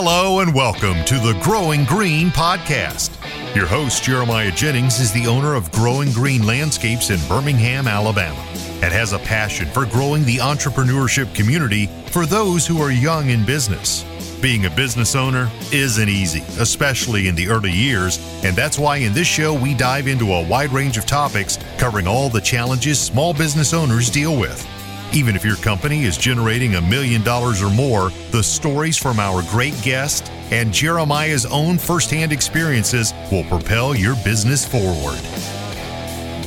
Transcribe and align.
Hello 0.00 0.38
and 0.38 0.54
welcome 0.54 1.04
to 1.06 1.14
the 1.14 1.36
Growing 1.42 1.84
Green 1.84 2.28
podcast. 2.28 3.10
Your 3.52 3.66
host, 3.66 4.04
Jeremiah 4.04 4.52
Jennings, 4.52 5.00
is 5.00 5.12
the 5.12 5.26
owner 5.26 5.56
of 5.56 5.72
Growing 5.72 6.12
Green 6.12 6.46
Landscapes 6.46 7.10
in 7.10 7.18
Birmingham, 7.26 7.88
Alabama, 7.88 8.38
and 8.80 8.92
has 8.92 9.12
a 9.12 9.18
passion 9.18 9.66
for 9.66 9.86
growing 9.86 10.24
the 10.24 10.36
entrepreneurship 10.36 11.34
community 11.34 11.86
for 12.12 12.26
those 12.26 12.64
who 12.64 12.80
are 12.80 12.92
young 12.92 13.30
in 13.30 13.44
business. 13.44 14.04
Being 14.40 14.66
a 14.66 14.70
business 14.70 15.16
owner 15.16 15.50
isn't 15.72 16.08
easy, 16.08 16.44
especially 16.62 17.26
in 17.26 17.34
the 17.34 17.48
early 17.48 17.72
years, 17.72 18.18
and 18.44 18.54
that's 18.54 18.78
why 18.78 18.98
in 18.98 19.12
this 19.12 19.26
show 19.26 19.52
we 19.52 19.74
dive 19.74 20.06
into 20.06 20.32
a 20.32 20.46
wide 20.46 20.72
range 20.72 20.96
of 20.96 21.06
topics 21.06 21.58
covering 21.76 22.06
all 22.06 22.28
the 22.28 22.40
challenges 22.40 23.00
small 23.00 23.34
business 23.34 23.74
owners 23.74 24.10
deal 24.10 24.38
with. 24.38 24.64
Even 25.12 25.34
if 25.34 25.44
your 25.44 25.56
company 25.56 26.04
is 26.04 26.16
generating 26.16 26.74
a 26.74 26.80
million 26.80 27.22
dollars 27.22 27.62
or 27.62 27.70
more, 27.70 28.10
the 28.30 28.42
stories 28.42 28.96
from 28.96 29.18
our 29.18 29.42
great 29.50 29.80
guest 29.82 30.30
and 30.50 30.72
Jeremiah's 30.72 31.46
own 31.46 31.78
firsthand 31.78 32.32
experiences 32.32 33.12
will 33.30 33.44
propel 33.44 33.94
your 33.94 34.16
business 34.24 34.66
forward. 34.66 35.18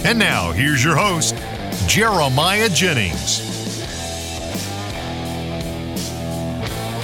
And 0.05 0.17
now, 0.17 0.52
here's 0.52 0.84
your 0.84 0.95
host, 0.95 1.36
Jeremiah 1.88 2.70
Jennings. 2.70 3.50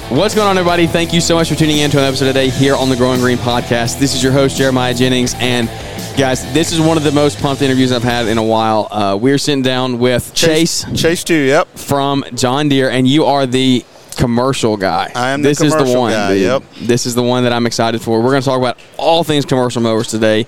What's 0.10 0.34
going 0.34 0.48
on, 0.48 0.58
everybody? 0.58 0.88
Thank 0.88 1.12
you 1.12 1.20
so 1.20 1.36
much 1.36 1.50
for 1.50 1.56
tuning 1.56 1.80
in 1.80 1.92
to 1.92 1.98
an 1.98 2.06
episode 2.06 2.28
today 2.28 2.50
here 2.50 2.76
on 2.76 2.90
the 2.90 2.96
Growing 2.96 3.20
Green 3.20 3.38
Podcast. 3.38 4.00
This 4.00 4.16
is 4.16 4.24
your 4.24 4.32
host, 4.32 4.58
Jeremiah 4.58 4.94
Jennings, 4.94 5.36
and 5.40 5.68
guys, 6.18 6.52
this 6.54 6.72
is 6.72 6.80
one 6.82 6.98
of 6.98 7.04
the 7.04 7.12
most 7.12 7.40
pumped 7.40 7.62
interviews 7.62 7.92
I've 7.92 8.04
had 8.04 8.28
in 8.28 8.38
a 8.38 8.44
while. 8.44 8.88
Uh, 8.90 9.18
we're 9.20 9.38
sitting 9.38 9.62
down 9.62 10.00
with 10.00 10.34
Chase, 10.34 10.86
Chase 11.00 11.24
too. 11.24 11.36
Yep. 11.36 11.68
from 11.78 12.24
John 12.34 12.70
Deere, 12.70 12.90
and 12.90 13.08
you 13.08 13.26
are 13.26 13.46
the 13.46 13.86
commercial 14.18 14.78
guy. 14.78 15.12
I 15.14 15.30
am 15.30 15.42
the 15.42 15.50
this 15.50 15.62
is 15.62 15.76
the 15.76 15.84
one. 15.98 16.12
guy, 16.12 16.34
yep. 16.34 16.64
This 16.82 17.06
is 17.06 17.14
the 17.16 17.24
one 17.24 17.44
that 17.44 17.54
I'm 17.54 17.66
excited 17.68 18.02
for. 18.02 18.22
We're 18.22 18.32
going 18.32 18.42
to 18.42 18.46
talk 18.48 18.58
about 18.60 18.78
all 18.98 19.24
things 19.24 19.46
commercial 19.46 19.82
mowers 19.82 20.08
today. 20.08 20.48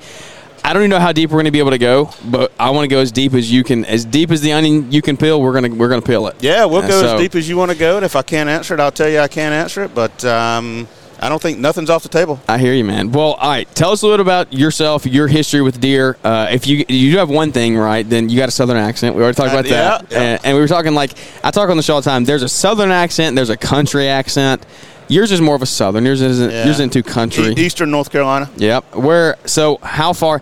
I 0.63 0.73
don't 0.73 0.81
even 0.81 0.89
know 0.89 0.99
how 0.99 1.13
deep 1.13 1.29
we're 1.29 1.35
going 1.37 1.45
to 1.45 1.51
be 1.51 1.59
able 1.59 1.71
to 1.71 1.77
go, 1.77 2.11
but 2.25 2.51
I 2.59 2.71
want 2.71 2.83
to 2.83 2.93
go 2.93 2.99
as 2.99 3.11
deep 3.11 3.33
as 3.33 3.51
you 3.51 3.63
can, 3.63 3.85
as 3.85 4.03
deep 4.05 4.29
as 4.31 4.41
the 4.41 4.51
onion 4.51 4.91
you 4.91 5.01
can 5.01 5.15
peel. 5.17 5.41
We're 5.41 5.53
gonna 5.53 5.73
we're 5.73 5.87
gonna 5.87 6.01
peel 6.01 6.27
it. 6.27 6.35
Yeah, 6.41 6.65
we'll 6.65 6.83
Uh, 6.83 6.87
go 6.87 7.01
so- 7.01 7.15
as 7.15 7.21
deep 7.21 7.33
as 7.35 7.47
you 7.47 7.55
want 7.57 7.71
to 7.71 7.77
go, 7.77 7.95
and 7.95 8.05
if 8.05 8.15
I 8.15 8.21
can't 8.23 8.49
answer 8.49 8.73
it, 8.73 8.79
I'll 8.79 8.91
tell 8.91 9.07
you 9.07 9.19
I 9.19 9.27
can't 9.29 9.53
answer 9.53 9.83
it. 9.83 9.95
But 9.95 10.23
um, 10.25 10.87
I 11.21 11.27
don't 11.29 11.41
think 11.41 11.59
nothing's 11.59 11.89
off 11.89 12.03
the 12.03 12.09
table. 12.09 12.39
I 12.47 12.57
hear 12.57 12.73
you, 12.73 12.83
man. 12.85 13.11
Well, 13.11 13.33
all 13.33 13.49
right. 13.49 13.67
Tell 13.75 13.91
us 13.91 14.01
a 14.01 14.07
little 14.07 14.23
bit 14.23 14.29
about 14.31 14.53
yourself, 14.53 15.05
your 15.05 15.27
history 15.27 15.61
with 15.61 15.79
Deere. 15.81 16.17
Uh, 16.23 16.47
if 16.51 16.65
you 16.67 16.85
you 16.87 17.11
do 17.11 17.17
have 17.17 17.29
one 17.29 17.51
thing 17.51 17.77
right, 17.77 18.07
then 18.09 18.29
you 18.29 18.37
got 18.37 18.47
a 18.49 18.51
southern 18.53 18.77
accent. 18.77 19.15
We 19.15 19.21
already 19.23 19.35
talked 19.35 19.49
Uh, 19.53 19.59
about 19.59 19.69
that, 19.69 20.11
yeah, 20.11 20.17
yeah. 20.17 20.23
And, 20.35 20.45
and 20.45 20.55
we 20.55 20.61
were 20.61 20.67
talking 20.67 20.93
like 20.93 21.11
I 21.43 21.51
talk 21.51 21.69
on 21.69 21.77
the 21.77 21.83
show 21.83 21.95
all 21.95 22.01
the 22.01 22.09
time. 22.09 22.23
There's 22.25 22.43
a 22.43 22.49
southern 22.49 22.91
accent. 22.91 23.35
There's 23.35 23.49
a 23.49 23.57
country 23.57 24.07
accent. 24.07 24.65
Yours 25.09 25.31
is 25.31 25.41
more 25.41 25.55
of 25.55 25.61
a 25.61 25.65
southern. 25.65 26.05
Yours 26.05 26.21
isn't. 26.21 26.51
Yeah. 26.51 26.65
Yours 26.65 26.75
isn't 26.77 26.93
too 26.93 27.03
country. 27.03 27.53
Eastern 27.57 27.91
North 27.91 28.11
Carolina. 28.11 28.49
Yep. 28.57 28.95
Where? 28.95 29.37
So 29.45 29.77
how 29.81 30.13
far? 30.13 30.41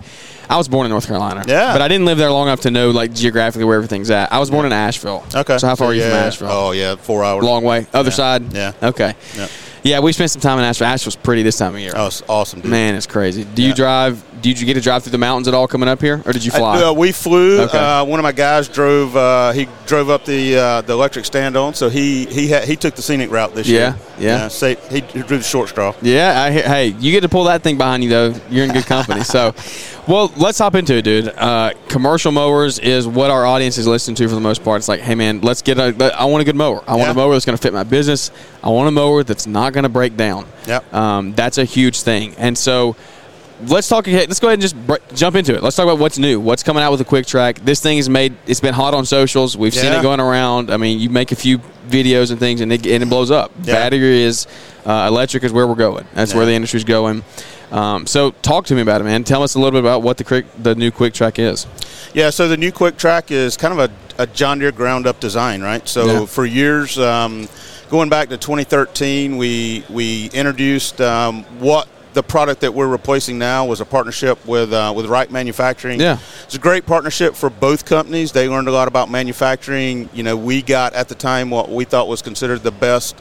I 0.50 0.56
was 0.58 0.68
born 0.70 0.86
in 0.86 0.92
North 0.92 1.08
Carolina. 1.08 1.44
Yeah. 1.46 1.74
But 1.74 1.82
I 1.82 1.88
didn't 1.90 2.06
live 2.06 2.18
there 2.18 2.32
long 2.32 2.48
enough 2.48 2.62
to 2.62 2.72
know 2.72 2.92
like 2.92 3.14
geographically 3.14 3.66
where 3.66 3.76
everything's 3.76 4.10
at. 4.12 4.32
I 4.32 4.40
was 4.40 4.50
born 4.50 4.66
in 4.66 4.72
Asheville. 4.74 5.26
Okay. 5.36 5.58
So 5.58 5.68
how 5.68 5.76
far 5.76 5.88
are 5.88 5.94
you 5.94 6.02
yeah. 6.02 6.10
from 6.10 6.18
Asheville? 6.20 6.50
Oh 6.52 6.72
yeah, 6.72 6.96
four 6.96 7.24
hours. 7.26 7.44
Long 7.44 7.64
way. 7.64 7.88
Other 7.94 8.10
Yeah. 8.10 8.16
side. 8.16 8.54
Yeah. 8.54 8.72
Okay. 8.84 9.16
Yep. 9.36 9.50
Yeah, 9.84 10.00
we 10.00 10.12
spent 10.14 10.32
some 10.32 10.42
time 10.42 10.58
in 10.60 10.66
Asheville. 10.66 10.88
Asheville's 10.88 11.16
pretty 11.16 11.44
this 11.44 11.58
time 11.58 11.76
of 11.76 11.80
year. 11.80 11.94
Oh, 11.96 12.08
it's 12.08 12.24
awesome, 12.28 12.62
dude. 12.62 12.72
Man, 12.72 12.96
it's 12.96 13.08
crazy. 13.08 13.44
Do 13.44 13.64
you 13.64 13.74
drive? 13.74 14.24
Did 14.54 14.62
you 14.62 14.66
get 14.66 14.74
to 14.76 14.82
drive 14.82 15.04
through 15.04 15.12
the 15.12 15.18
mountains 15.18 15.48
at 15.48 15.54
all 15.54 15.68
coming 15.68 15.90
up 15.90 16.02
here, 16.02 16.22
or 16.26 16.32
did 16.34 16.44
you 16.44 16.52
fly? 16.52 16.82
Uh, 16.82 16.94
we 16.94 17.12
flew. 17.12 17.62
Okay. 17.62 17.78
Uh, 17.78 18.04
one 18.06 18.20
of 18.20 18.24
my 18.24 18.32
guys 18.32 18.68
drove. 18.68 19.16
Uh, 19.16 19.52
he 19.52 19.68
drove 19.86 20.10
up 20.10 20.26
the 20.26 20.58
uh, 20.58 20.82
the 20.82 20.94
electric 20.94 21.26
stand 21.26 21.56
on, 21.58 21.74
so 21.74 21.90
he 21.90 22.26
he 22.26 22.50
ha- 22.52 22.62
he 22.66 22.76
took 22.76 22.96
the 22.96 23.02
scenic 23.02 23.30
route 23.32 23.54
this 23.54 23.68
Yeah, 23.68 23.96
year. 24.18 24.30
yeah. 24.30 24.48
say, 24.48 24.76
he, 24.90 25.02
he 25.02 25.22
drew 25.22 25.38
the 25.38 25.44
short 25.44 25.70
straw. 25.70 25.94
yeah, 26.02 26.42
I, 26.44 26.52
hey, 26.52 26.88
you 26.88 27.12
get 27.12 27.22
to 27.22 27.30
pull 27.30 27.46
that 27.46 27.62
thing 27.62 27.78
behind 27.78 28.04
you 28.04 28.10
though. 28.10 28.34
You're 28.50 28.66
in 28.66 28.72
good 28.72 28.86
company. 28.86 29.24
so, 29.24 29.54
well, 30.08 30.32
let's 30.38 30.58
hop 30.60 30.76
into 30.76 30.96
it, 30.96 31.02
dude. 31.04 31.28
Uh, 31.30 31.74
commercial 31.90 32.32
mowers 32.32 32.80
is 32.80 33.08
what 33.08 33.30
our 33.30 33.46
audience 33.46 33.78
is 33.78 33.86
listening 33.88 34.16
to 34.16 34.28
for 34.30 34.36
the 34.36 34.42
most 34.42 34.64
part. 34.64 34.80
It's 34.80 34.88
like, 34.88 35.02
hey, 35.02 35.16
man, 35.16 35.42
let's 35.42 35.62
get 35.62 35.78
a. 35.78 36.14
I 36.18 36.26
want 36.26 36.42
a 36.42 36.46
good 36.46 36.56
mower. 36.56 36.84
I 36.88 36.92
want 36.96 37.08
Yeah. 37.08 37.12
a 37.12 37.16
mower 37.16 37.34
that's 37.34 37.46
going 37.46 37.58
to 37.58 37.62
fit 37.62 37.74
my 37.74 37.84
business. 37.84 38.32
I 38.64 38.70
want 38.70 38.88
a 38.88 38.92
mower 38.92 39.24
that's 39.24 39.46
not 39.46 39.74
going 39.74 39.84
to 39.84 39.90
break 39.90 40.16
down. 40.18 40.46
Yep. 40.68 40.94
Um, 40.94 41.34
that's 41.34 41.58
a 41.58 41.66
huge 41.66 42.02
thing, 42.02 42.34
and 42.38 42.58
so. 42.58 42.96
Let's 43.66 43.88
talk. 43.88 44.06
Let's 44.08 44.40
go 44.40 44.48
ahead 44.48 44.56
and 44.56 44.62
just 44.62 44.76
br- 44.88 44.96
jump 45.16 45.36
into 45.36 45.56
it. 45.56 45.64
Let's 45.64 45.76
talk 45.76 45.86
about 45.86 45.98
what's 45.98 46.18
new. 46.20 46.40
What's 46.40 46.62
coming 46.62 46.84
out 46.84 46.92
with 46.92 47.00
the 47.00 47.06
QuickTrak? 47.06 47.66
This 47.66 47.80
thing 47.80 47.98
is 47.98 48.08
made. 48.08 48.36
It's 48.46 48.60
been 48.60 48.74
hot 48.74 48.94
on 48.94 49.06
socials. 49.06 49.58
We've 49.58 49.74
seen 49.74 49.92
it 49.92 50.02
going 50.04 50.20
around. 50.20 50.70
I 50.72 50.78
mean, 50.78 51.00
you 51.00 51.10
make 51.10 51.32
a 51.32 51.36
few 51.36 51.58
videos 51.88 52.30
and 52.30 52.40
things, 52.40 52.62
and 52.62 52.72
it, 52.72 52.86
and 52.86 53.02
it 53.02 53.10
blows 53.10 53.32
up. 53.32 53.52
Yeah. 53.64 53.74
Battery 53.74 54.22
is 54.22 54.46
uh, 54.86 55.06
electric 55.08 55.44
is 55.44 55.52
where 55.52 55.66
we're 55.68 55.76
going. 55.76 56.06
That's 56.14 56.36
where 56.36 56.46
the 56.46 56.54
industry's 56.54 56.84
going. 56.84 57.24
Um, 57.72 58.06
so, 58.08 58.32
talk 58.32 58.66
to 58.68 58.76
me 58.76 58.82
about 58.82 59.02
it, 59.02 59.04
man. 59.06 59.24
Tell 59.24 59.44
us 59.44 59.56
a 59.56 59.60
little 59.60 59.72
bit 59.72 59.80
about 59.80 60.02
what 60.02 60.18
the 60.18 60.24
quick, 60.24 60.46
the 60.62 60.74
new 60.76 60.90
QuickTrak 60.92 61.38
is. 61.40 61.68
Yeah, 62.14 62.30
so 62.30 62.48
the 62.48 62.56
new 62.56 62.72
QuickTrak 62.72 63.30
is 63.32 63.58
kind 63.58 63.78
of 63.78 63.92
a, 64.18 64.22
a 64.24 64.28
John 64.28 64.60
Deere 64.60 64.72
ground 64.72 65.06
up 65.06 65.20
design, 65.20 65.62
right? 65.62 65.86
So 65.88 66.06
Yeah. 66.06 66.26
for 66.28 66.46
years, 66.46 66.98
um, 66.98 67.50
going 67.90 68.08
back 68.08 68.30
to 68.30 68.38
2013, 68.38 69.36
we 69.36 69.84
we 69.90 70.28
introduced 70.28 71.02
um, 71.02 71.44
what 71.60 71.88
the 72.18 72.24
product 72.24 72.62
that 72.62 72.74
we're 72.74 72.88
replacing 72.88 73.38
now 73.38 73.64
was 73.68 73.80
a 73.80 73.86
partnership 73.86 74.44
with 74.48 74.74
uh, 74.74 74.92
with 74.96 75.06
Wright 75.06 75.30
Manufacturing. 75.30 76.00
Yeah. 76.00 76.18
it's 76.46 76.56
a 76.56 76.60
great 76.60 76.88
partnership 76.88 77.36
for 77.36 77.52
both 77.52 77.86
companies. 77.86 78.32
They 78.32 78.50
learned 78.50 78.68
a 78.68 78.72
lot 78.72 78.88
about 78.88 79.12
manufacturing. 79.12 80.10
You 80.14 80.24
know, 80.24 80.36
we 80.36 80.64
got 80.64 80.94
at 80.94 81.10
the 81.10 81.16
time 81.16 81.52
what 81.52 81.70
we 81.70 81.86
thought 81.86 82.08
was 82.08 82.24
considered 82.24 82.64
the 82.64 82.72
best 82.72 83.16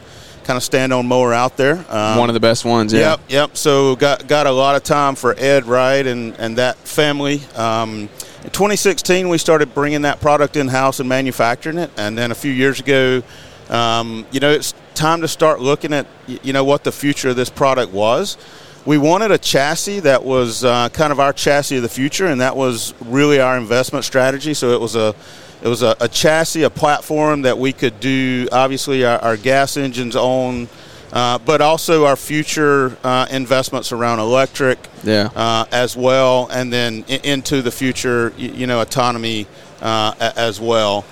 kind 0.44 0.56
of 0.56 0.62
stand-on 0.62 1.06
mower 1.06 1.34
out 1.34 1.58
there. 1.58 1.84
Um, 1.90 2.16
One 2.18 2.30
of 2.30 2.34
the 2.34 2.40
best 2.40 2.64
ones. 2.64 2.90
Yeah. 2.90 3.10
Yep, 3.10 3.20
yep. 3.28 3.56
So 3.58 3.96
got 3.96 4.26
got 4.26 4.46
a 4.46 4.50
lot 4.50 4.76
of 4.76 4.82
time 4.82 5.14
for 5.14 5.34
Ed 5.36 5.66
Wright 5.66 6.06
and 6.06 6.34
and 6.38 6.56
that 6.56 6.78
family. 6.78 7.42
Um, 7.54 8.08
in 8.44 8.50
2016, 8.50 9.28
we 9.28 9.36
started 9.36 9.74
bringing 9.74 10.02
that 10.02 10.22
product 10.22 10.56
in 10.56 10.68
house 10.68 11.00
and 11.00 11.08
manufacturing 11.08 11.76
it, 11.76 11.90
and 11.98 12.16
then 12.16 12.30
a 12.30 12.34
few 12.34 12.52
years 12.52 12.80
ago, 12.80 13.22
um, 13.68 14.24
you 14.30 14.40
know, 14.40 14.52
it's 14.52 14.72
time 14.94 15.20
to 15.20 15.28
start 15.28 15.60
looking 15.60 15.92
at 15.92 16.06
you 16.26 16.54
know 16.54 16.64
what 16.64 16.82
the 16.82 16.92
future 16.92 17.28
of 17.28 17.36
this 17.36 17.50
product 17.50 17.92
was. 17.92 18.38
We 18.86 18.98
wanted 18.98 19.32
a 19.32 19.38
chassis 19.38 20.00
that 20.00 20.24
was 20.24 20.64
uh, 20.64 20.88
kind 20.90 21.10
of 21.12 21.18
our 21.18 21.32
chassis 21.32 21.76
of 21.76 21.82
the 21.82 21.88
future, 21.88 22.26
and 22.26 22.40
that 22.40 22.56
was 22.56 22.94
really 23.04 23.40
our 23.40 23.58
investment 23.58 24.04
strategy. 24.04 24.54
So 24.54 24.70
it 24.70 24.80
was 24.80 24.94
a 24.94 25.14
it 25.62 25.68
was 25.68 25.82
a, 25.82 25.96
a 26.00 26.06
chassis, 26.08 26.62
a 26.62 26.70
platform 26.70 27.42
that 27.42 27.58
we 27.58 27.72
could 27.72 27.98
do 27.98 28.46
obviously 28.52 29.04
our, 29.04 29.18
our 29.18 29.36
gas 29.36 29.76
engines 29.76 30.14
on, 30.14 30.68
uh, 31.12 31.38
but 31.38 31.60
also 31.60 32.04
our 32.04 32.14
future 32.14 32.96
uh, 33.02 33.26
investments 33.30 33.90
around 33.90 34.20
electric 34.20 34.78
Yeah. 35.02 35.30
uh, 35.34 35.64
as 35.72 35.96
well, 35.96 36.48
and 36.52 36.72
then 36.72 37.04
i- 37.08 37.20
into 37.24 37.62
the 37.62 37.70
future, 37.72 38.32
you 38.36 38.66
know, 38.68 38.80
autonomy 38.82 39.46
uh, 39.82 40.12
as 40.36 40.60
well. 40.60 41.04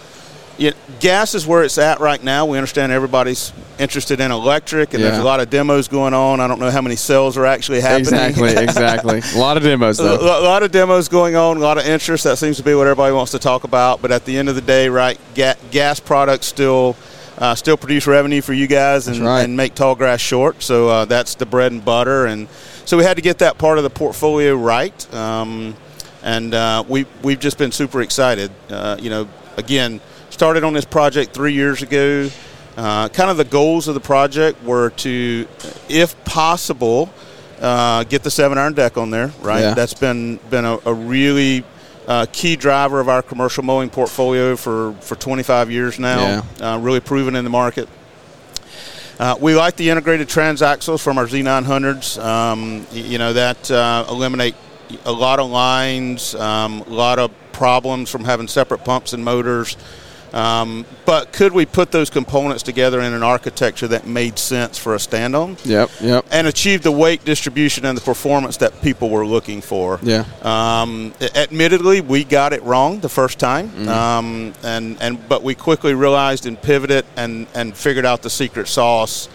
Yeah, 0.56 0.70
gas 1.00 1.34
is 1.34 1.46
where 1.46 1.64
it's 1.64 1.78
at 1.78 1.98
right 2.00 2.22
now. 2.22 2.46
We 2.46 2.58
understand 2.58 2.92
everybody's 2.92 3.52
interested 3.78 4.20
in 4.20 4.30
electric, 4.30 4.94
and 4.94 5.02
there's 5.02 5.18
a 5.18 5.24
lot 5.24 5.40
of 5.40 5.50
demos 5.50 5.88
going 5.88 6.14
on. 6.14 6.40
I 6.40 6.46
don't 6.46 6.60
know 6.60 6.70
how 6.70 6.80
many 6.80 6.94
sales 6.96 7.36
are 7.36 7.44
actually 7.46 7.80
happening. 7.80 8.20
Exactly. 8.20 8.54
Exactly. 8.64 9.20
a 9.34 9.38
lot 9.38 9.56
of 9.56 9.62
demos 9.62 9.98
though. 9.98 10.16
lo- 10.16 10.42
lot 10.42 10.62
of 10.62 10.70
demos 10.70 11.08
going 11.08 11.34
on, 11.34 11.56
a 11.56 11.60
lot 11.60 11.76
of 11.76 11.86
interest. 11.86 12.24
That 12.24 12.38
seems 12.38 12.56
to 12.58 12.62
be 12.62 12.74
what 12.74 12.86
everybody 12.86 13.12
wants 13.12 13.32
to 13.32 13.38
talk 13.38 13.64
about. 13.64 14.00
But 14.00 14.12
at 14.12 14.24
the 14.24 14.36
end 14.36 14.48
of 14.48 14.54
the 14.54 14.60
day, 14.60 14.88
right, 14.88 15.18
ga- 15.34 15.56
gas 15.70 15.98
products 15.98 16.46
still 16.46 16.96
uh, 17.38 17.54
still 17.54 17.76
produce 17.76 18.06
revenue 18.06 18.40
for 18.40 18.52
you 18.52 18.66
guys 18.66 19.08
and, 19.08 19.18
right. 19.18 19.42
and 19.42 19.56
make 19.56 19.74
tall 19.74 19.94
grass 19.94 20.20
short. 20.20 20.62
So 20.62 20.88
uh, 20.88 21.04
that's 21.04 21.34
the 21.34 21.46
bread 21.46 21.72
and 21.72 21.84
butter. 21.84 22.26
And 22.26 22.48
so 22.84 22.96
we 22.96 23.04
had 23.04 23.16
to 23.16 23.22
get 23.22 23.38
that 23.38 23.58
part 23.58 23.78
of 23.78 23.84
the 23.84 23.90
portfolio 23.90 24.54
right. 24.54 25.14
Um, 25.14 25.74
and 26.22 26.54
uh, 26.54 26.84
we 26.88 27.06
we've 27.22 27.40
just 27.40 27.58
been 27.58 27.72
super 27.72 28.02
excited. 28.02 28.50
Uh, 28.70 28.96
you 29.00 29.10
know, 29.10 29.28
again, 29.56 30.00
started 30.34 30.64
on 30.64 30.72
this 30.72 30.84
project 30.84 31.32
three 31.32 31.52
years 31.52 31.80
ago. 31.82 32.28
Uh, 32.76 33.08
kind 33.08 33.30
of 33.30 33.36
the 33.36 33.44
goals 33.44 33.86
of 33.86 33.94
the 33.94 34.00
project 34.00 34.60
were 34.64 34.90
to, 34.90 35.46
if 35.88 36.22
possible, 36.24 37.08
uh, 37.60 38.02
get 38.02 38.24
the 38.24 38.30
seven 38.32 38.58
iron 38.58 38.72
deck 38.72 38.98
on 38.98 39.10
there. 39.10 39.28
Right, 39.40 39.60
Yeah. 39.60 39.74
that's 39.74 39.94
been 39.94 40.40
been 40.50 40.64
a, 40.64 40.78
a 40.84 40.92
really 40.92 41.62
uh, 42.08 42.26
key 42.32 42.56
driver 42.56 42.98
of 42.98 43.08
our 43.08 43.22
commercial 43.22 43.62
mowing 43.62 43.90
portfolio 43.90 44.56
for, 44.56 44.92
for 44.94 45.14
25 45.14 45.70
years 45.70 45.98
now. 46.00 46.44
Uh, 46.60 46.78
really 46.78 46.98
proven 47.00 47.36
in 47.36 47.44
the 47.44 47.50
market. 47.50 47.88
Uh, 49.20 49.36
we 49.40 49.54
like 49.54 49.76
the 49.76 49.88
integrated 49.88 50.28
transaxles 50.28 51.00
from 51.00 51.16
our 51.16 51.26
Z900s. 51.26 52.20
Um, 52.22 52.84
you 52.90 53.18
know 53.18 53.32
that 53.34 53.70
uh, 53.70 54.04
eliminate 54.10 54.56
a 55.04 55.12
lot 55.12 55.38
of 55.38 55.48
lines, 55.48 56.34
um, 56.34 56.80
a 56.80 56.90
lot 56.90 57.20
of 57.20 57.30
problems 57.52 58.10
from 58.10 58.24
having 58.24 58.48
separate 58.48 58.84
pumps 58.84 59.12
and 59.12 59.24
motors. 59.24 59.76
Um, 60.34 60.84
but 61.06 61.32
could 61.32 61.52
we 61.52 61.64
put 61.64 61.92
those 61.92 62.10
components 62.10 62.64
together 62.64 63.00
in 63.00 63.12
an 63.14 63.22
architecture 63.22 63.86
that 63.88 64.04
made 64.04 64.36
sense 64.38 64.76
for 64.76 64.94
a 64.96 64.98
stand-on? 64.98 65.56
Yep. 65.64 65.90
Yep. 66.00 66.26
and 66.32 66.46
achieve 66.48 66.82
the 66.82 66.90
weight 66.90 67.24
distribution 67.24 67.84
and 67.86 67.96
the 67.96 68.02
performance 68.02 68.56
that 68.56 68.82
people 68.82 69.10
were 69.10 69.24
looking 69.24 69.60
for. 69.60 70.00
Yeah. 70.02 70.24
Um, 70.42 71.14
admittedly, 71.36 72.00
we 72.00 72.24
got 72.24 72.52
it 72.52 72.62
wrong 72.64 72.98
the 73.00 73.08
first 73.08 73.38
time, 73.38 73.68
Mm-hmm. 73.70 73.88
um, 73.88 74.52
and 74.64 75.00
and 75.00 75.28
but 75.28 75.42
we 75.44 75.54
quickly 75.54 75.94
realized 75.94 76.46
and 76.46 76.60
pivoted 76.60 77.06
and 77.16 77.46
and 77.54 77.76
figured 77.76 78.04
out 78.04 78.22
the 78.22 78.30
secret 78.30 78.66
sauce 78.66 79.28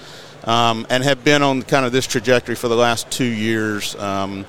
um, 0.44 0.86
and 0.90 1.02
have 1.04 1.24
been 1.24 1.42
on 1.42 1.62
kind 1.64 1.86
of 1.86 1.92
this 1.94 2.08
trajectory 2.08 2.56
for 2.56 2.68
the 2.68 2.76
last 2.76 3.10
two 3.10 3.24
years. 3.24 3.96
Um, 3.96 4.46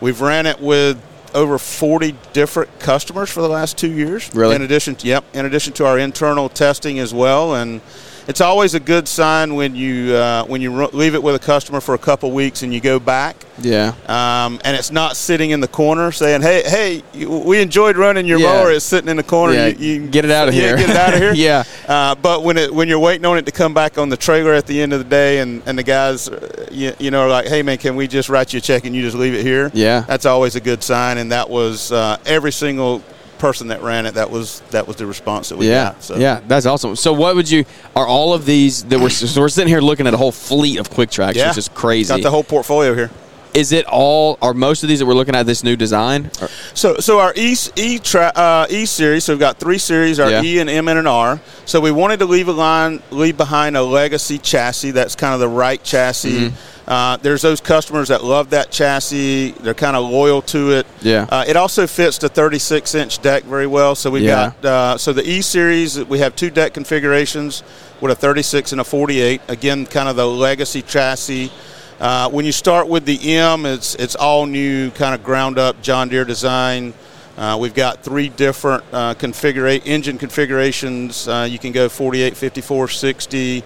we've 0.00 0.20
ran 0.20 0.46
it 0.46 0.60
with 0.60 0.98
over 1.34 1.58
40 1.58 2.14
different 2.32 2.78
customers 2.80 3.30
for 3.30 3.40
the 3.40 3.48
last 3.48 3.78
two 3.78 3.90
years. 3.90 4.34
Really? 4.34 4.56
In 4.56 4.62
addition, 4.62 4.94
to, 4.96 5.06
yep. 5.06 5.24
In 5.32 5.46
addition 5.46 5.72
to 5.74 5.86
our 5.86 5.98
internal 5.98 6.48
testing 6.48 6.98
as 6.98 7.12
well, 7.14 7.54
and 7.54 7.80
it's 8.28 8.40
always 8.40 8.74
a 8.74 8.80
good 8.80 9.08
sign 9.08 9.54
when 9.54 9.74
you 9.74 10.14
uh, 10.14 10.44
when 10.44 10.60
you 10.60 10.86
leave 10.88 11.14
it 11.14 11.22
with 11.22 11.34
a 11.34 11.38
customer 11.38 11.80
for 11.80 11.94
a 11.94 11.98
couple 11.98 12.30
weeks 12.30 12.62
and 12.62 12.72
you 12.72 12.80
go 12.80 12.98
back. 12.98 13.36
Yeah. 13.58 13.92
Um, 14.08 14.58
and 14.64 14.74
it's 14.76 14.90
not 14.90 15.16
sitting 15.16 15.50
in 15.50 15.60
the 15.60 15.68
corner 15.68 16.12
saying, 16.12 16.42
"Hey, 16.42 16.62
hey, 16.64 17.26
we 17.26 17.60
enjoyed 17.60 17.96
running 17.96 18.26
your 18.26 18.38
Yeah. 18.38 18.46
mower." 18.52 18.70
It's 18.72 18.84
sitting 18.84 19.08
in 19.10 19.16
the 19.16 19.22
corner. 19.22 19.52
Yeah, 19.54 19.66
You, 19.66 20.02
you 20.02 20.06
get 20.08 20.24
it 20.24 20.30
out 20.30 20.48
of 20.48 20.54
yeah, 20.54 20.60
here. 20.62 20.76
Get 20.78 20.90
it 20.90 20.96
out 20.96 21.14
of 21.14 21.20
here. 21.20 21.32
Yeah. 21.40 21.64
Uh, 21.88 22.14
but 22.14 22.42
when 22.42 22.56
it 22.56 22.72
when 22.74 22.88
you're 22.88 22.98
waiting 22.98 23.24
on 23.26 23.36
it 23.38 23.46
to 23.46 23.52
come 23.52 23.74
back 23.74 23.98
on 23.98 24.08
the 24.08 24.16
trailer 24.16 24.52
at 24.54 24.66
the 24.66 24.80
end 24.80 24.92
of 24.92 24.98
the 24.98 25.04
day, 25.08 25.38
and, 25.40 25.62
and 25.66 25.76
the 25.78 25.82
guys, 25.82 26.28
uh, 26.28 26.66
you, 26.70 26.92
you 26.98 27.10
know, 27.10 27.22
are 27.22 27.28
like, 27.28 27.46
"Hey, 27.48 27.62
man, 27.62 27.78
can 27.78 27.96
we 27.96 28.06
just 28.08 28.28
write 28.28 28.52
you 28.52 28.58
a 28.58 28.60
check 28.60 28.84
and 28.84 28.94
you 28.96 29.02
just 29.02 29.16
leave 29.16 29.34
it 29.34 29.42
here?" 29.44 29.70
Yeah. 29.74 30.00
That's 30.06 30.26
always 30.26 30.56
a 30.56 30.60
good 30.60 30.82
sign, 30.82 31.18
and 31.18 31.30
that 31.32 31.48
was 31.50 31.92
uh, 31.92 32.16
every 32.26 32.52
single 32.52 33.02
person 33.40 33.68
that 33.68 33.82
ran 33.82 34.06
it. 34.06 34.14
That 34.14 34.30
was 34.30 34.60
that 34.70 34.86
was 34.86 34.96
the 34.96 35.06
response 35.06 35.48
that 35.48 35.56
we 35.58 35.68
Yeah, 35.68 35.92
got. 35.92 36.02
So. 36.04 36.16
yeah, 36.16 36.40
that's 36.46 36.66
awesome. 36.66 36.94
So, 36.96 37.12
what 37.12 37.34
would 37.34 37.50
you? 37.50 37.64
Are 37.96 38.06
all 38.06 38.32
of 38.34 38.44
these 38.46 38.84
that 38.84 39.00
we're 39.00 39.08
so 39.10 39.40
we're 39.40 39.48
sitting 39.48 39.68
here 39.68 39.80
looking 39.80 40.06
at 40.06 40.14
a 40.14 40.16
whole 40.16 40.32
fleet 40.32 40.78
of 40.78 40.90
QuickTraks, 40.90 41.34
Yeah. 41.34 41.48
which 41.48 41.58
is 41.58 41.68
crazy. 41.68 42.08
Got 42.14 42.22
the 42.22 42.30
whole 42.30 42.44
portfolio 42.44 42.94
here. 42.94 43.10
is 43.52 43.72
it 43.72 43.84
all? 43.86 44.38
Are 44.40 44.54
most 44.54 44.84
of 44.84 44.88
these 44.88 45.00
that 45.00 45.06
we're 45.06 45.14
looking 45.14 45.34
at 45.34 45.44
this 45.44 45.64
new 45.64 45.74
design? 45.74 46.30
Or- 46.40 46.48
So, 46.74 46.98
so 46.98 47.18
our 47.18 47.32
E 47.34 47.56
E 47.74 47.98
tra- 47.98 48.32
uh, 48.36 48.66
E 48.70 48.86
series. 48.86 49.24
So 49.24 49.32
we've 49.32 49.40
got 49.40 49.58
three 49.58 49.78
series: 49.78 50.20
our 50.20 50.30
Yeah. 50.30 50.42
E 50.42 50.58
and 50.60 50.70
M 50.70 50.86
and 50.86 50.98
an 51.00 51.08
R. 51.08 51.40
So 51.66 51.80
we 51.80 51.90
wanted 51.90 52.20
to 52.20 52.26
leave 52.26 52.46
a 52.46 52.52
line, 52.52 53.02
leave 53.10 53.36
behind 53.36 53.76
a 53.76 53.82
legacy 53.82 54.38
chassis. 54.38 54.92
That's 54.92 55.16
kind 55.16 55.34
of 55.34 55.40
the 55.40 55.48
right 55.48 55.82
chassis. 55.82 56.30
Mm-hmm. 56.50 56.56
Uh, 56.90 57.16
there's 57.18 57.40
those 57.40 57.60
customers 57.60 58.08
that 58.08 58.24
love 58.24 58.50
that 58.50 58.72
chassis. 58.72 59.52
They're 59.52 59.74
kind 59.74 59.94
of 59.94 60.10
loyal 60.10 60.42
to 60.42 60.72
it. 60.72 60.88
Yeah. 61.02 61.24
Uh, 61.30 61.44
it 61.46 61.56
also 61.56 61.86
fits 61.86 62.18
the 62.18 62.28
36 62.28 62.96
inch 62.96 63.22
deck 63.22 63.44
very 63.44 63.68
well. 63.68 63.94
So 63.94 64.10
we've 64.10 64.24
Yeah. 64.24 64.52
got 64.60 64.64
uh, 64.64 64.98
so 64.98 65.12
the 65.12 65.22
E 65.22 65.40
series. 65.40 66.04
We 66.04 66.18
have 66.18 66.34
two 66.34 66.50
deck 66.50 66.74
configurations 66.74 67.62
with 68.00 68.10
a 68.10 68.16
36 68.16 68.72
and 68.72 68.80
a 68.80 68.84
48. 68.84 69.40
Again, 69.46 69.86
kind 69.86 70.08
of 70.08 70.16
the 70.16 70.26
legacy 70.26 70.82
chassis. 70.82 71.52
Uh, 72.00 72.28
when 72.30 72.44
you 72.44 72.50
start 72.50 72.88
with 72.88 73.04
the 73.04 73.36
M, 73.36 73.66
it's 73.66 73.94
it's 73.94 74.16
all 74.16 74.46
new, 74.46 74.90
kind 74.90 75.14
of 75.14 75.22
ground 75.22 75.60
up 75.60 75.80
John 75.82 76.08
Deere 76.08 76.24
design. 76.24 76.92
Uh, 77.38 77.56
we've 77.60 77.74
got 77.74 78.02
three 78.02 78.28
different 78.30 78.82
uh, 78.92 79.14
configura- 79.14 79.80
engine 79.84 80.18
configurations. 80.18 81.28
Uh, 81.28 81.46
you 81.48 81.58
can 81.60 81.70
go 81.70 81.88
48, 81.88 82.36
54, 82.36 82.88
60, 82.88 83.62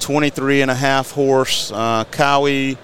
23 0.00 0.62
and 0.62 0.70
a 0.70 0.74
half 0.74 1.10
horse 1.12 1.70
uh, 1.72 2.04
Kawi, 2.10 2.76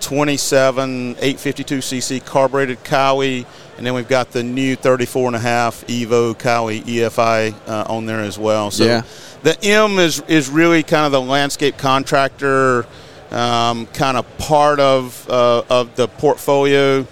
27, 0.00 1.14
852cc 1.16 2.24
carbureted 2.24 2.82
Kawi, 2.84 3.44
and 3.76 3.86
then 3.86 3.94
we've 3.94 4.08
got 4.08 4.30
the 4.30 4.42
new 4.42 4.76
34 4.76 5.28
and 5.28 5.36
a 5.36 5.38
half 5.40 5.84
Evo 5.86 6.34
Kawi 6.34 6.82
EFI 6.82 7.54
uh, 7.68 7.84
on 7.88 8.06
there 8.06 8.20
as 8.20 8.38
well. 8.38 8.70
So 8.70 8.84
Yeah. 8.84 9.02
the 9.42 9.62
M 9.64 9.98
is 9.98 10.22
is 10.28 10.48
really 10.48 10.82
kind 10.82 11.04
of 11.06 11.12
the 11.12 11.20
landscape 11.20 11.76
contractor 11.76 12.86
um, 13.30 13.86
kind 13.88 14.16
of 14.16 14.38
part 14.38 14.78
of 14.80 15.26
uh, 15.28 15.62
of 15.68 15.94
the 15.96 16.06
portfolio. 16.08 17.06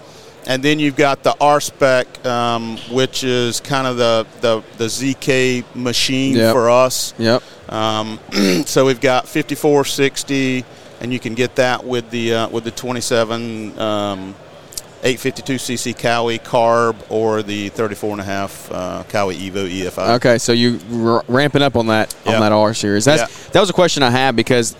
And 0.44 0.60
then 0.60 0.80
you've 0.80 0.96
got 0.96 1.22
the 1.22 1.36
R 1.40 1.60
spec, 1.60 2.24
um, 2.26 2.76
which 2.90 3.22
is 3.22 3.60
kind 3.60 3.86
of 3.86 3.96
the, 3.96 4.26
the, 4.40 4.60
the 4.76 4.86
ZK 4.86 5.64
machine 5.76 6.34
Yep. 6.36 6.52
for 6.52 6.68
us. 6.68 7.14
Yep. 7.16 7.42
Um, 7.72 8.18
so 8.66 8.84
we've 8.84 9.00
got 9.00 9.26
5460, 9.26 10.64
and 11.00 11.12
you 11.12 11.18
can 11.18 11.34
get 11.34 11.56
that 11.56 11.84
with 11.84 12.10
the 12.10 12.34
uh, 12.34 12.48
with 12.50 12.64
the 12.64 12.70
27 12.70 13.78
um, 13.78 14.34
852cc 15.02 15.96
Kawi 15.96 16.38
carb 16.38 16.94
or 17.10 17.42
the 17.42 17.70
34 17.70 18.12
and 18.12 18.20
a 18.20 18.24
half 18.24 18.70
uh, 18.70 19.02
Kawi 19.08 19.36
Evo 19.50 19.68
EFI. 19.68 20.16
Okay, 20.16 20.38
so 20.38 20.52
you 20.52 20.78
r- 20.92 21.24
ramping 21.28 21.62
up 21.62 21.76
on 21.76 21.86
that 21.88 22.14
on 22.26 22.40
that 22.40 22.52
R 22.52 22.74
series. 22.74 23.04
That's 23.06 23.22
Yeah. 23.22 23.50
that 23.52 23.60
was 23.60 23.70
a 23.70 23.74
question 23.74 24.02
I 24.02 24.10
had 24.10 24.36
because. 24.36 24.76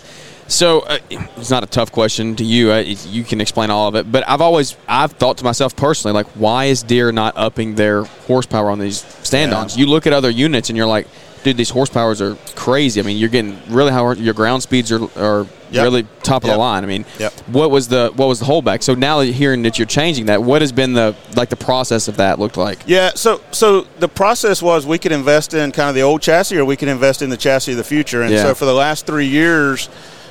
So 0.48 0.80
uh, 0.80 0.98
it's 1.08 1.48
not 1.50 1.62
a 1.62 1.66
tough 1.66 1.92
question 1.92 2.36
to 2.36 2.44
you. 2.44 2.72
Uh, 2.72 2.80
you 2.80 3.22
can 3.24 3.40
explain 3.40 3.70
all 3.70 3.88
of 3.88 3.94
it, 3.94 4.10
but 4.12 4.28
I've 4.28 4.42
always 4.42 4.76
I've 4.86 5.12
thought 5.12 5.38
to 5.38 5.44
myself 5.44 5.74
personally, 5.76 6.12
like, 6.14 6.26
why 6.34 6.66
is 6.66 6.82
Deere 6.82 7.10
not 7.10 7.34
upping 7.38 7.76
their 7.76 8.02
horsepower 8.04 8.68
on 8.68 8.78
these 8.78 9.02
stand-ons? 9.22 9.76
Yeah. 9.76 9.84
You 9.84 9.90
look 9.90 10.06
at 10.06 10.12
other 10.12 10.28
units 10.28 10.68
and 10.68 10.76
you're 10.76 10.88
like, 10.88 11.06
dude, 11.44 11.56
these 11.56 11.72
horsepowers 11.72 12.20
are 12.20 12.36
crazy. 12.54 13.00
I 13.00 13.04
mean, 13.04 13.16
you're 13.18 13.28
getting 13.28 13.58
really 13.68 13.90
how 13.92 14.12
your 14.12 14.34
ground 14.34 14.62
speeds 14.62 14.90
are 14.92 15.04
are 15.18 15.46
Yep. 15.72 15.84
really 15.84 16.06
top 16.22 16.42
of 16.44 16.48
Yep. 16.48 16.54
the 16.54 16.58
line. 16.58 16.84
I 16.84 16.86
mean, 16.86 17.06
Yep. 17.18 17.32
what 17.46 17.70
was 17.70 17.88
the 17.88 18.12
what 18.14 18.28
was 18.28 18.38
the 18.40 18.44
holdback? 18.44 18.82
So 18.82 18.94
now 18.94 19.20
hearing 19.20 19.62
that 19.62 19.78
you're 19.78 19.86
changing 19.86 20.26
that, 20.26 20.42
what 20.42 20.60
has 20.60 20.70
been 20.70 20.92
the 20.92 21.14
like 21.34 21.48
the 21.48 21.56
process 21.56 22.08
of 22.08 22.18
that 22.18 22.38
looked 22.38 22.58
like? 22.58 22.80
Yeah, 22.86 23.12
so 23.14 23.40
so 23.52 23.86
the 23.98 24.08
process 24.08 24.60
was 24.60 24.84
we 24.84 24.98
could 24.98 25.12
invest 25.12 25.54
in 25.54 25.72
kind 25.72 25.88
of 25.88 25.94
the 25.94 26.02
old 26.02 26.20
chassis 26.20 26.58
or 26.58 26.66
we 26.66 26.76
could 26.76 26.88
invest 26.88 27.22
in 27.22 27.30
the 27.30 27.38
chassis 27.38 27.70
of 27.72 27.78
the 27.78 27.84
future. 27.84 28.20
And 28.20 28.32
Yeah. 28.34 28.42
so 28.42 28.54
for 28.54 28.66
the 28.66 28.74
last 28.74 29.06
three 29.06 29.26
years, 29.26 29.88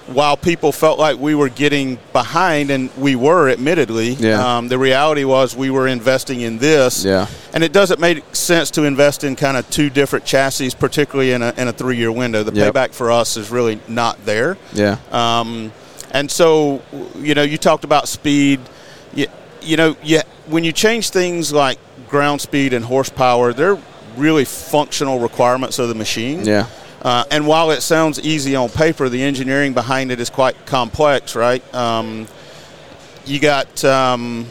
while 0.07 0.35
people 0.35 0.71
felt 0.71 0.99
like 0.99 1.17
we 1.19 1.35
were 1.35 1.49
getting 1.49 1.97
behind, 2.11 2.69
and 2.71 2.89
we 2.97 3.15
were, 3.15 3.49
admittedly, 3.49 4.09
Yeah. 4.13 4.57
um, 4.57 4.67
the 4.67 4.77
reality 4.77 5.23
was 5.23 5.55
we 5.55 5.69
were 5.69 5.87
investing 5.87 6.41
in 6.41 6.57
this. 6.57 7.05
Yeah. 7.05 7.27
And 7.53 7.63
it 7.63 7.71
doesn't 7.71 7.99
make 7.99 8.23
sense 8.35 8.71
to 8.71 8.83
invest 8.83 9.23
in 9.23 9.35
kind 9.35 9.57
of 9.57 9.69
two 9.69 9.89
different 9.89 10.25
chassis, 10.25 10.71
particularly 10.79 11.31
in 11.31 11.41
a, 11.41 11.53
in 11.57 11.67
a 11.67 11.73
three 11.73 11.97
year 11.97 12.11
window. 12.11 12.43
The 12.43 12.51
Yep. 12.53 12.73
payback 12.73 12.93
for 12.93 13.11
us 13.11 13.37
is 13.37 13.49
really 13.51 13.79
not 13.87 14.23
there. 14.25 14.57
Yeah. 14.73 14.97
Um, 15.11 15.71
and 16.11 16.29
so, 16.29 16.81
you 17.19 17.33
know, 17.35 17.43
you 17.43 17.57
talked 17.57 17.83
about 17.85 18.07
speed. 18.07 18.59
You, 19.13 19.27
you 19.61 19.77
know, 19.77 19.95
yeah, 20.03 20.23
when 20.47 20.63
you 20.63 20.71
change 20.71 21.09
things 21.11 21.53
like 21.53 21.77
ground 22.09 22.41
speed 22.41 22.73
and 22.73 22.83
horsepower, 22.83 23.53
they're 23.53 23.77
really 24.17 24.43
functional 24.43 25.19
requirements 25.19 25.79
of 25.79 25.87
the 25.87 25.95
machine. 25.95 26.43
Yeah. 26.45 26.65
Uh, 27.01 27.23
and 27.31 27.47
while 27.47 27.71
it 27.71 27.81
sounds 27.81 28.19
easy 28.19 28.55
on 28.55 28.69
paper, 28.69 29.09
the 29.09 29.21
engineering 29.23 29.73
behind 29.73 30.11
it 30.11 30.19
is 30.19 30.29
quite 30.29 30.65
complex, 30.67 31.35
right? 31.35 31.63
Um, 31.73 32.27
you 33.25 33.39
got 33.39 33.83
um, 33.83 34.47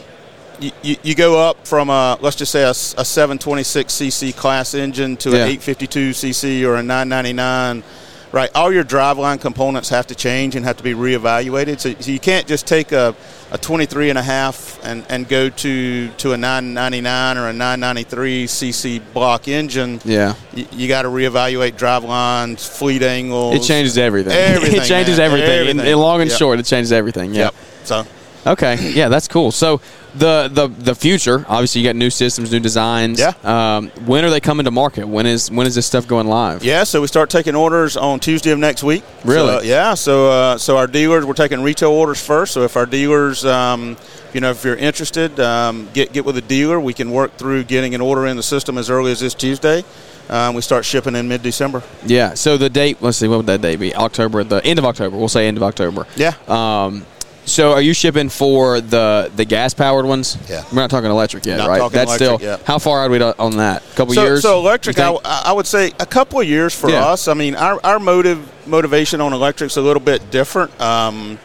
you, 0.59 0.71
you, 0.81 0.95
you 1.03 1.15
go 1.15 1.39
up 1.39 1.65
from 1.65 1.89
a 1.89 2.17
let's 2.21 2.35
just 2.35 2.51
say 2.51 2.63
a 2.63 2.71
726cc 2.71 4.35
class 4.35 4.73
engine 4.73 5.17
to 5.17 5.29
Yeah. 5.31 5.45
an 5.45 5.57
852cc 5.57 6.63
or 6.67 6.75
a 6.75 6.83
999 6.83 7.83
right 8.31 8.49
all 8.55 8.71
your 8.71 8.83
driveline 8.83 9.39
components 9.41 9.89
have 9.89 10.07
to 10.07 10.15
change 10.15 10.55
and 10.55 10.63
have 10.65 10.77
to 10.77 10.83
be 10.83 10.93
reevaluated 10.93 11.79
so, 11.79 11.93
so 11.99 12.11
you 12.11 12.19
can't 12.19 12.47
just 12.47 12.65
take 12.65 12.91
a, 12.91 13.13
a 13.51 13.57
23 13.57 14.09
and 14.09 14.17
a 14.17 14.21
half 14.21 14.79
and, 14.83 15.05
and 15.09 15.27
go 15.27 15.49
to 15.49 16.07
to 16.17 16.31
a 16.31 16.37
999 16.37 17.37
or 17.37 17.49
a 17.49 17.53
993 17.53 18.45
cc 18.47 19.01
block 19.13 19.47
engine 19.47 19.99
Yeah. 20.05 20.35
you, 20.53 20.65
you 20.71 20.87
got 20.87 21.01
to 21.01 21.09
reevaluate 21.09 21.75
drive 21.77 22.03
lines 22.03 22.65
fleet 22.67 23.03
angles 23.03 23.55
It 23.55 23.63
changes 23.63 23.97
everything. 23.97 24.33
Everything, 24.35 24.81
it 24.81 24.85
changes 24.85 25.17
man. 25.17 25.25
everything. 25.31 25.67
In- 25.79 25.79
In, 25.85 25.97
long 25.97 26.21
and 26.21 26.29
Yep. 26.29 26.39
short, 26.39 26.59
it 26.59 26.65
changes 26.65 26.91
everything. 26.91 27.33
Yeah. 27.33 27.45
yep 27.45 27.55
so 27.83 28.05
Okay. 28.45 28.91
Yeah, 28.91 29.09
that's 29.09 29.27
cool. 29.27 29.51
So 29.51 29.81
the 30.15 30.49
the 30.51 30.67
the 30.67 30.95
future, 30.95 31.45
obviously, 31.47 31.81
you 31.81 31.87
got 31.87 31.95
new 31.95 32.09
systems, 32.09 32.51
new 32.51 32.59
designs. 32.59 33.19
Yeah. 33.19 33.33
Um, 33.43 33.89
when 34.05 34.25
are 34.25 34.29
they 34.29 34.39
coming 34.39 34.65
to 34.65 34.71
market? 34.71 35.07
When 35.07 35.25
is 35.25 35.49
when 35.49 35.67
is 35.67 35.75
this 35.75 35.85
stuff 35.85 36.07
going 36.07 36.27
live? 36.27 36.63
Yeah, 36.63 36.83
so 36.83 37.01
we 37.01 37.07
start 37.07 37.29
taking 37.29 37.55
orders 37.55 37.95
on 37.95 38.19
Tuesday 38.19 38.51
of 38.51 38.59
next 38.59 38.83
week. 38.83 39.03
Really? 39.23 39.59
So, 39.59 39.61
yeah. 39.61 39.93
So 39.93 40.29
uh, 40.31 40.57
so 40.57 40.77
our 40.77 40.87
dealers, 40.87 41.25
we're 41.25 41.33
taking 41.33 41.61
retail 41.61 41.91
orders 41.91 42.21
first. 42.21 42.53
So 42.53 42.63
if 42.63 42.75
our 42.75 42.85
dealers, 42.85 43.45
um, 43.45 43.95
you 44.33 44.41
know, 44.41 44.51
if 44.51 44.63
you're 44.63 44.75
interested, 44.75 45.39
um, 45.39 45.87
get 45.93 46.11
get 46.11 46.25
with 46.25 46.37
a 46.37 46.41
dealer. 46.41 46.79
We 46.79 46.93
can 46.93 47.11
work 47.11 47.37
through 47.37 47.65
getting 47.65 47.95
an 47.95 48.01
order 48.01 48.25
in 48.27 48.37
the 48.37 48.43
system 48.43 48.77
as 48.77 48.89
early 48.89 49.11
as 49.11 49.19
this 49.19 49.33
Tuesday. 49.33 49.83
Um, 50.29 50.55
we 50.55 50.61
start 50.61 50.85
shipping 50.85 51.15
in 51.15 51.27
mid 51.27 51.43
December. 51.43 51.83
Yeah. 52.05 52.33
So 52.33 52.57
the 52.57 52.69
date. 52.69 53.01
Let's 53.01 53.17
see. 53.17 53.27
What 53.27 53.37
would 53.37 53.45
that 53.47 53.61
date 53.61 53.79
be? 53.79 53.95
October. 53.95 54.43
The 54.43 54.63
end 54.65 54.79
of 54.79 54.85
October. 54.85 55.15
We'll 55.15 55.29
say 55.29 55.47
end 55.47 55.57
of 55.57 55.63
October. 55.63 56.07
Yeah. 56.15 56.33
Um, 56.47 57.05
so 57.45 57.71
are 57.73 57.81
you 57.81 57.93
shipping 57.93 58.29
for 58.29 58.81
the 58.81 59.31
the 59.35 59.45
gas 59.45 59.73
powered 59.73 60.05
ones? 60.05 60.37
Yeah. 60.49 60.63
We're 60.71 60.81
not 60.81 60.89
talking 60.89 61.09
electric 61.09 61.45
yet, 61.45 61.57
Not 61.57 61.67
right? 61.69 61.79
talking 61.79 61.95
That's 61.95 62.21
electric 62.21 62.39
still 62.39 62.49
yet. 62.49 62.61
how 62.63 62.77
far 62.79 62.99
are 62.99 63.09
we 63.09 63.21
on 63.21 63.57
that? 63.57 63.83
A 63.83 63.95
couple 63.95 64.13
so, 64.13 64.23
years. 64.23 64.41
So 64.41 64.59
electric, 64.59 64.99
I. 64.99 65.11
I 65.23 65.51
would 65.51 65.67
say 65.67 65.91
a 65.99 66.05
couple 66.05 66.39
of 66.39 66.47
years 66.47 66.73
for 66.73 66.89
Yeah. 66.89 67.05
us. 67.07 67.27
I 67.27 67.33
mean, 67.33 67.55
our, 67.55 67.79
our 67.83 67.99
motive 67.99 68.39
motivation 68.67 69.21
on 69.21 69.33
electric's 69.33 69.77
a 69.77 69.81
little 69.81 70.01
bit 70.01 70.29
different. 70.31 70.79
Um, 70.79 71.39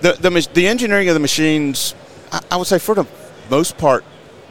the, 0.00 0.12
the 0.12 0.48
the 0.54 0.66
engineering 0.68 1.08
of 1.08 1.14
the 1.14 1.20
machines, 1.20 1.94
I, 2.30 2.40
I 2.52 2.56
would 2.56 2.66
say 2.68 2.78
for 2.78 2.94
the 2.94 3.04
most 3.50 3.76
part, 3.78 4.04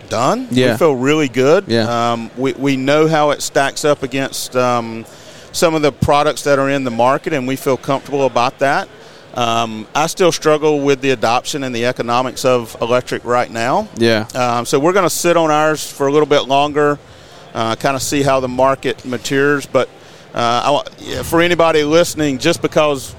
done. 0.09 0.47
Yeah. 0.51 0.73
we 0.73 0.77
feel 0.77 0.95
really 0.95 1.29
good. 1.29 1.65
Yeah. 1.67 2.11
um, 2.11 2.29
we 2.37 2.53
we 2.53 2.75
know 2.77 3.07
how 3.07 3.31
it 3.31 3.41
stacks 3.41 3.85
up 3.85 4.03
against 4.03 4.55
um, 4.55 5.05
some 5.53 5.75
of 5.75 5.81
the 5.81 5.91
products 5.91 6.43
that 6.43 6.59
are 6.59 6.69
in 6.69 6.83
the 6.83 6.91
market, 6.91 7.33
and 7.33 7.47
we 7.47 7.55
feel 7.55 7.77
comfortable 7.77 8.25
about 8.25 8.59
that. 8.59 8.89
Um, 9.37 9.85
I 9.93 10.07
still 10.07 10.31
struggle 10.31 10.79
with 10.81 10.99
the 11.01 11.11
adoption 11.11 11.63
and 11.63 11.73
the 11.75 11.85
economics 11.85 12.43
of 12.43 12.75
electric 12.81 13.23
right 13.23 13.51
now. 13.51 13.87
yeah. 13.95 14.27
Um, 14.33 14.65
so 14.65 14.79
we're 14.79 14.93
going 14.93 15.05
to 15.05 15.11
sit 15.11 15.37
on 15.37 15.51
ours 15.51 15.89
for 15.89 16.07
a 16.07 16.11
little 16.11 16.25
bit 16.27 16.47
longer, 16.47 16.97
uh, 17.53 17.75
kind 17.75 17.95
of 17.95 18.01
see 18.01 18.23
how 18.23 18.39
the 18.39 18.47
market 18.47 19.05
matures. 19.05 19.67
But 19.67 19.89
uh, 20.33 20.81
I, 20.99 21.21
for 21.23 21.39
anybody 21.41 21.83
listening, 21.83 22.39
just 22.39 22.63
because 22.63 23.15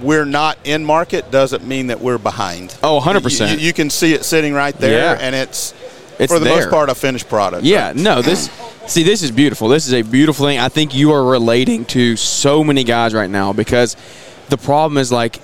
we're 0.00 0.24
not 0.24 0.56
in 0.62 0.84
market 0.84 1.32
doesn't 1.32 1.66
mean 1.66 1.88
that 1.88 2.00
we're 2.00 2.18
behind. 2.18 2.76
Oh, 2.84 3.00
100%. 3.00 3.50
You, 3.50 3.56
you 3.58 3.72
can 3.72 3.90
see 3.90 4.12
it 4.14 4.24
sitting 4.24 4.52
right 4.54 4.76
there, 4.76 5.16
Yeah. 5.16 5.18
and 5.20 5.34
it's, 5.34 5.74
It's 6.20 6.32
for 6.32 6.38
the 6.38 6.44
there. 6.44 6.56
most 6.58 6.70
part 6.70 6.90
a 6.90 6.94
finished 6.94 7.28
product. 7.28 7.64
Yeah, 7.64 7.88
right? 7.88 7.96
no, 7.96 8.22
this 8.22 8.48
see 8.86 9.02
this 9.02 9.22
is 9.24 9.32
beautiful. 9.32 9.66
This 9.68 9.88
is 9.88 9.94
a 9.94 10.02
beautiful 10.02 10.46
thing. 10.46 10.60
I 10.60 10.68
think 10.68 10.94
you 10.94 11.10
are 11.12 11.24
relating 11.24 11.84
to 11.86 12.14
so 12.14 12.62
many 12.62 12.84
guys 12.84 13.12
right 13.14 13.28
now 13.28 13.52
because 13.52 13.96
the 14.48 14.56
problem 14.56 14.98
is 14.98 15.10
like 15.12 15.36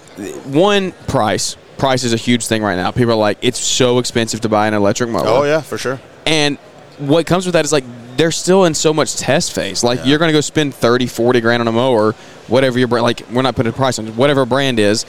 one 0.46 0.92
price. 1.08 1.56
Price 1.78 2.04
is 2.04 2.12
a 2.12 2.16
huge 2.16 2.46
thing 2.46 2.62
right 2.62 2.76
now. 2.76 2.90
People 2.92 3.12
are 3.12 3.16
like, 3.16 3.38
it's 3.42 3.58
so 3.58 3.98
expensive 3.98 4.40
to 4.42 4.48
buy 4.48 4.68
an 4.68 4.74
electric 4.74 5.10
mower. 5.10 5.24
Oh 5.26 5.42
yeah, 5.44 5.60
for 5.60 5.78
sure. 5.78 6.00
And 6.26 6.58
what 6.98 7.26
comes 7.26 7.44
with 7.46 7.54
that 7.54 7.64
is 7.64 7.72
like 7.72 7.84
they're 8.16 8.30
still 8.30 8.64
in 8.66 8.74
so 8.74 8.92
much 8.94 9.16
test 9.16 9.52
phase. 9.52 9.82
Like 9.82 9.98
Yeah. 10.00 10.04
you're 10.06 10.18
going 10.18 10.28
to 10.28 10.32
go 10.32 10.40
spend 10.40 10.74
30, 10.74 11.06
40 11.06 11.40
grand 11.40 11.60
on 11.60 11.66
a 11.68 11.72
mower, 11.72 12.12
whatever 12.46 12.78
your 12.78 12.86
brand, 12.88 13.02
like 13.02 13.22
we're 13.32 13.42
not 13.42 13.56
putting 13.56 13.72
a 13.72 13.76
price 13.76 13.98
on 13.98 14.06
whatever 14.16 14.44
brand 14.46 14.78
is. 14.78 15.04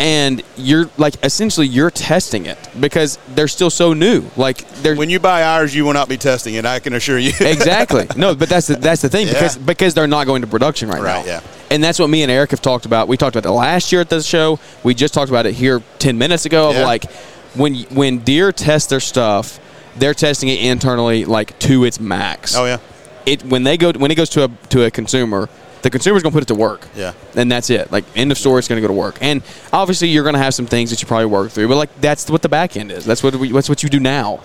And 0.00 0.42
you're 0.56 0.90
like 0.98 1.14
essentially 1.24 1.66
you're 1.68 1.90
testing 1.90 2.44
it 2.46 2.58
because 2.80 3.18
they're 3.34 3.48
still 3.48 3.70
so 3.70 3.92
new. 3.94 4.24
Like 4.36 4.68
they're 4.82 4.96
When 4.96 5.08
you 5.08 5.20
buy 5.20 5.42
ours, 5.44 5.74
you 5.74 5.84
will 5.84 5.94
not 5.94 6.08
be 6.08 6.16
testing 6.18 6.54
it. 6.54 6.66
I 6.66 6.80
can 6.80 6.92
assure 6.94 7.18
you. 7.18 7.32
exactly. 7.40 8.06
No, 8.16 8.34
but 8.34 8.48
that's 8.48 8.66
the, 8.66 8.74
that's 8.76 9.00
the 9.02 9.08
thing 9.08 9.26
Yeah. 9.28 9.32
because 9.34 9.56
because 9.56 9.94
they're 9.94 10.06
not 10.08 10.26
going 10.26 10.42
to 10.42 10.48
production 10.48 10.88
right, 10.88 11.00
Right, 11.00 11.24
now. 11.24 11.32
yeah. 11.32 11.40
And 11.70 11.82
that's 11.82 11.98
what 11.98 12.08
me 12.08 12.22
and 12.22 12.30
Eric 12.30 12.52
have 12.52 12.62
talked 12.62 12.86
about. 12.86 13.08
We 13.08 13.16
talked 13.16 13.34
about 13.36 13.48
it 13.48 13.52
last 13.52 13.90
year 13.92 14.00
at 14.00 14.08
the 14.08 14.22
show. 14.22 14.58
We 14.84 14.94
just 14.94 15.12
talked 15.14 15.30
about 15.30 15.46
it 15.46 15.54
here 15.54 15.82
ten 15.98 16.16
minutes 16.18 16.46
ago. 16.46 16.70
Of 16.70 16.76
Yeah. 16.76 16.84
like 16.84 17.10
when 17.54 17.74
when 17.90 18.18
Deere 18.18 18.52
test 18.52 18.90
their 18.90 19.00
stuff, 19.00 19.58
they're 19.96 20.14
testing 20.14 20.48
it 20.48 20.60
internally 20.62 21.24
like 21.24 21.58
to 21.60 21.84
its 21.84 21.98
max. 21.98 22.54
oh 22.56 22.66
yeah. 22.66 22.78
It 23.24 23.44
when 23.44 23.64
they 23.64 23.76
go 23.76 23.92
when 23.92 24.10
it 24.10 24.14
goes 24.14 24.28
to 24.30 24.44
a 24.44 24.48
to 24.68 24.84
a 24.84 24.90
consumer. 24.90 25.48
The 25.82 25.90
consumer's 25.90 26.22
going 26.24 26.32
to 26.32 26.36
put 26.36 26.42
it 26.42 26.48
to 26.52 26.56
work. 26.56 26.88
Yeah. 26.96 27.12
And 27.36 27.52
that's 27.52 27.70
it. 27.70 27.92
Like, 27.92 28.04
end 28.16 28.32
of 28.32 28.38
story, 28.38 28.58
it's 28.58 28.66
going 28.66 28.78
to 28.78 28.80
go 28.80 28.88
to 28.92 28.98
work. 28.98 29.18
And 29.20 29.40
obviously, 29.72 30.08
you're 30.08 30.24
going 30.24 30.32
to 30.34 30.40
have 30.40 30.52
some 30.52 30.66
things 30.66 30.90
that 30.90 31.00
you 31.00 31.06
probably 31.06 31.26
work 31.26 31.52
through, 31.52 31.68
but, 31.68 31.76
like, 31.76 32.00
that's 32.00 32.28
what 32.28 32.42
the 32.42 32.48
back 32.48 32.76
end 32.76 32.90
is. 32.90 33.04
That's 33.04 33.22
what, 33.22 33.36
we, 33.36 33.52
that's 33.52 33.68
what 33.68 33.84
you 33.84 33.88
do 33.88 34.00
now 34.00 34.40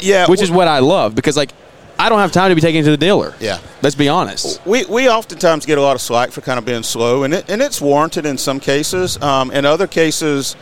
Yeah. 0.00 0.26
which 0.26 0.42
is 0.42 0.50
what 0.50 0.66
I 0.66 0.80
love 0.80 1.14
because 1.14 1.36
like 1.36 1.50
I 1.98 2.08
don't 2.08 2.18
have 2.18 2.32
time 2.32 2.50
to 2.50 2.54
be 2.54 2.60
taken 2.60 2.84
to 2.84 2.90
the 2.90 2.96
dealer. 2.96 3.34
Yeah. 3.40 3.58
let's 3.82 3.94
be 3.94 4.08
honest. 4.08 4.64
we, 4.66 4.84
we 4.84 5.08
oftentimes 5.08 5.64
get 5.66 5.78
a 5.78 5.82
lot 5.82 5.94
of 5.94 6.02
slack 6.02 6.30
for 6.30 6.40
kind 6.42 6.58
of 6.58 6.64
being 6.64 6.82
slow, 6.82 7.24
and 7.24 7.34
it, 7.34 7.50
and 7.50 7.62
it's 7.62 7.80
warranted 7.80 8.26
in 8.26 8.36
some 8.38 8.60
cases. 8.60 9.20
Um, 9.22 9.50
in 9.50 9.64
other 9.64 9.86
cases, 9.86 10.56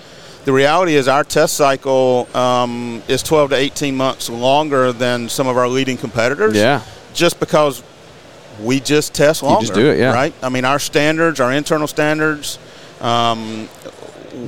the 0.45 0.53
reality 0.53 0.95
is 0.95 1.09
our 1.09 1.25
test 1.25 1.55
cycle 1.55 2.29
um, 2.37 3.03
is 3.09 3.23
12 3.23 3.51
to 3.51 3.57
18 3.57 3.97
months 3.97 4.29
longer 4.29 4.93
than 4.93 5.29
some 5.29 5.49
of 5.49 5.57
our 5.57 5.69
leading 5.69 5.97
competitors. 5.97 6.55
Yeah. 6.55 6.83
Just 7.15 7.41
because 7.41 7.83
we 8.61 8.79
just 8.79 9.15
test 9.15 9.43
longer. 9.43 9.63
just 9.63 9.75
do 9.75 9.91
it, 9.91 9.99
yeah. 9.99 10.13
Right? 10.13 10.35
I 10.43 10.49
mean, 10.49 10.65
our 10.65 10.79
standards, 10.79 11.41
our 11.41 11.53
internal 11.53 11.87
standards, 11.89 12.59
um, 13.01 13.69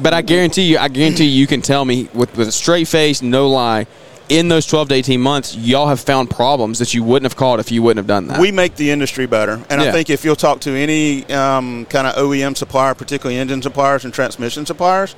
But 0.01 0.15
I 0.15 0.23
guarantee 0.23 0.63
you, 0.63 0.79
I 0.79 0.89
guarantee 0.89 1.25
you, 1.25 1.41
you 1.41 1.47
can 1.47 1.63
tell 1.63 1.85
me 1.85 2.09
with 2.15 2.37
with 2.37 2.49
a 2.49 2.53
straight 2.53 2.89
face, 2.89 3.23
no 3.23 3.49
lie. 3.49 3.87
In 4.29 4.49
those 4.49 4.67
12 4.67 4.89
to 4.89 4.95
18 4.97 5.21
months, 5.21 5.55
y'all 5.55 5.87
have 5.87 6.01
found 6.01 6.31
problems 6.31 6.81
that 6.81 6.93
you 6.95 7.05
wouldn't 7.05 7.31
have 7.31 7.37
caught 7.37 7.61
if 7.61 7.71
you 7.71 7.81
wouldn't 7.83 7.99
have 7.99 8.09
done 8.09 8.27
that. 8.27 8.41
we 8.41 8.51
make 8.51 8.75
the 8.75 8.91
industry 8.91 9.27
better. 9.27 9.61
And 9.71 9.81
Yeah. 9.81 9.89
I 9.89 9.93
think 9.93 10.11
if 10.11 10.25
you'll 10.25 10.35
talk 10.35 10.61
to 10.61 10.71
any 10.73 11.25
um, 11.33 11.87
kind 11.87 12.09
of 12.09 12.17
OEM 12.17 12.57
supplier, 12.57 12.95
particularly 12.95 13.39
engine 13.39 13.63
suppliers 13.63 14.05
and 14.05 14.13
transmission 14.13 14.67
suppliers, 14.67 15.15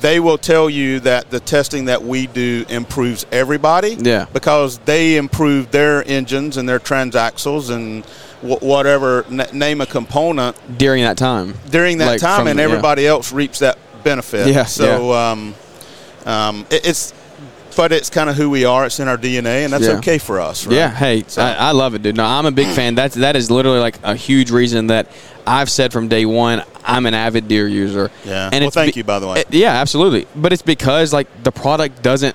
they 0.00 0.18
will 0.18 0.38
tell 0.38 0.68
you 0.68 0.98
that 1.00 1.30
the 1.30 1.38
testing 1.38 1.84
that 1.84 2.02
we 2.02 2.26
do 2.26 2.64
improves 2.68 3.24
everybody. 3.30 3.96
Yeah. 4.00 4.26
Because 4.32 4.78
they 4.78 5.16
improve 5.16 5.70
their 5.70 6.02
engines 6.08 6.56
and 6.56 6.68
their 6.68 6.80
transaxles 6.80 7.70
and 7.70 8.04
wh- 8.40 8.62
whatever, 8.64 9.24
name 9.52 9.80
a 9.80 9.86
component 9.86 10.56
during 10.76 11.04
that 11.04 11.16
time. 11.18 11.54
during 11.70 11.98
that 11.98 12.06
Like, 12.06 12.20
time, 12.20 12.40
from- 12.40 12.48
and 12.48 12.58
yeah. 12.58 12.64
everybody 12.64 13.06
else 13.06 13.32
reaps 13.32 13.60
that 13.60 13.78
benefit. 14.02 14.48
Yeah, 14.48 14.64
So, 14.64 15.12
Um, 15.12 15.54
um, 16.26 16.66
it, 16.70 16.84
it's, 16.86 17.12
but 17.76 17.92
it's 17.92 18.10
kind 18.10 18.28
of 18.30 18.36
who 18.36 18.50
we 18.50 18.64
are. 18.64 18.86
It's 18.86 19.00
in 19.00 19.08
our 19.08 19.16
DNA, 19.18 19.64
and 19.64 19.72
that's 19.72 19.84
Yeah. 19.86 19.92
okay 19.98 20.18
for 20.18 20.40
us. 20.40 20.66
Right? 20.66 20.76
Yeah, 20.76 20.90
hey, 20.90 21.24
So- 21.26 21.42
I, 21.42 21.52
I 21.52 21.70
love 21.72 21.94
it, 21.94 22.02
dude. 22.02 22.16
No, 22.16 22.24
I'm 22.24 22.46
a 22.46 22.50
big 22.50 22.68
fan. 22.68 22.94
That's 22.94 23.14
that 23.16 23.36
is 23.36 23.50
literally 23.50 23.80
like 23.80 23.96
a 24.02 24.14
huge 24.14 24.50
reason 24.50 24.88
that 24.88 25.06
I've 25.46 25.70
said 25.70 25.92
from 25.92 26.08
day 26.08 26.24
one 26.26 26.62
I'm 26.84 27.06
an 27.06 27.14
avid 27.14 27.46
Deere 27.48 27.68
user. 27.68 28.10
Yeah. 28.24 28.50
and 28.52 28.62
Well, 28.64 28.70
thank 28.70 28.96
you, 28.96 29.04
by 29.04 29.18
the 29.18 29.26
way. 29.28 29.40
it- 29.40 29.48
yeah, 29.52 29.72
absolutely. 29.72 30.26
But 30.34 30.52
it's 30.52 30.62
because 30.62 31.12
like 31.12 31.28
the 31.42 31.52
product 31.52 32.02
doesn't 32.02 32.34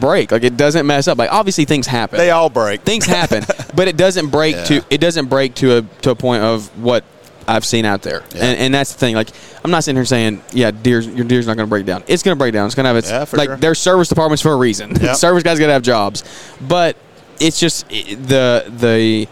break, 0.00 0.32
like 0.32 0.42
it 0.44 0.56
doesn't 0.56 0.86
mess 0.86 1.08
up. 1.08 1.18
Like 1.18 1.32
obviously 1.32 1.64
things 1.66 1.86
happen. 1.86 2.18
They 2.18 2.30
all 2.30 2.48
break. 2.48 2.82
things 2.82 3.04
happen, 3.04 3.44
but 3.74 3.88
it 3.88 3.96
doesn't 3.96 4.28
break 4.28 4.54
Yeah. 4.56 4.64
to 4.64 4.84
it 4.90 4.98
doesn't 5.00 5.26
break 5.26 5.54
to 5.56 5.78
a 5.78 5.82
to 6.02 6.10
a 6.10 6.14
point 6.14 6.42
of 6.42 6.66
what 6.82 7.04
I've 7.48 7.64
seen 7.64 7.84
out 7.84 8.02
there, 8.02 8.22
Yeah. 8.34 8.44
and, 8.44 8.58
and 8.58 8.74
that's 8.74 8.92
the 8.92 8.98
thing. 8.98 9.14
Like 9.14 9.28
I'm 9.64 9.70
not 9.70 9.84
sitting 9.84 9.96
here 9.96 10.04
saying, 10.04 10.42
yeah, 10.52 10.70
Deere's 10.70 11.06
your 11.06 11.24
Deere's 11.24 11.46
not 11.46 11.56
going 11.56 11.66
to 11.66 11.70
break 11.70 11.86
down. 11.86 12.02
It's 12.06 12.22
going 12.22 12.36
to 12.36 12.38
break 12.38 12.52
down. 12.52 12.66
It's 12.66 12.74
going 12.74 12.84
to 12.84 12.88
have 12.88 12.96
its 12.96 13.10
Yeah, 13.10 13.24
like 13.36 13.48
sure. 13.48 13.56
there's 13.56 13.78
service 13.78 14.08
departments 14.08 14.42
for 14.42 14.52
a 14.52 14.56
reason. 14.56 14.94
Yep. 15.00 15.16
service 15.26 15.42
guys 15.42 15.58
got 15.58 15.66
to 15.66 15.72
have 15.72 15.82
jobs, 15.82 16.24
but 16.60 16.96
it's 17.40 17.58
just 17.58 17.88
the 17.88 18.64
the 18.78 19.28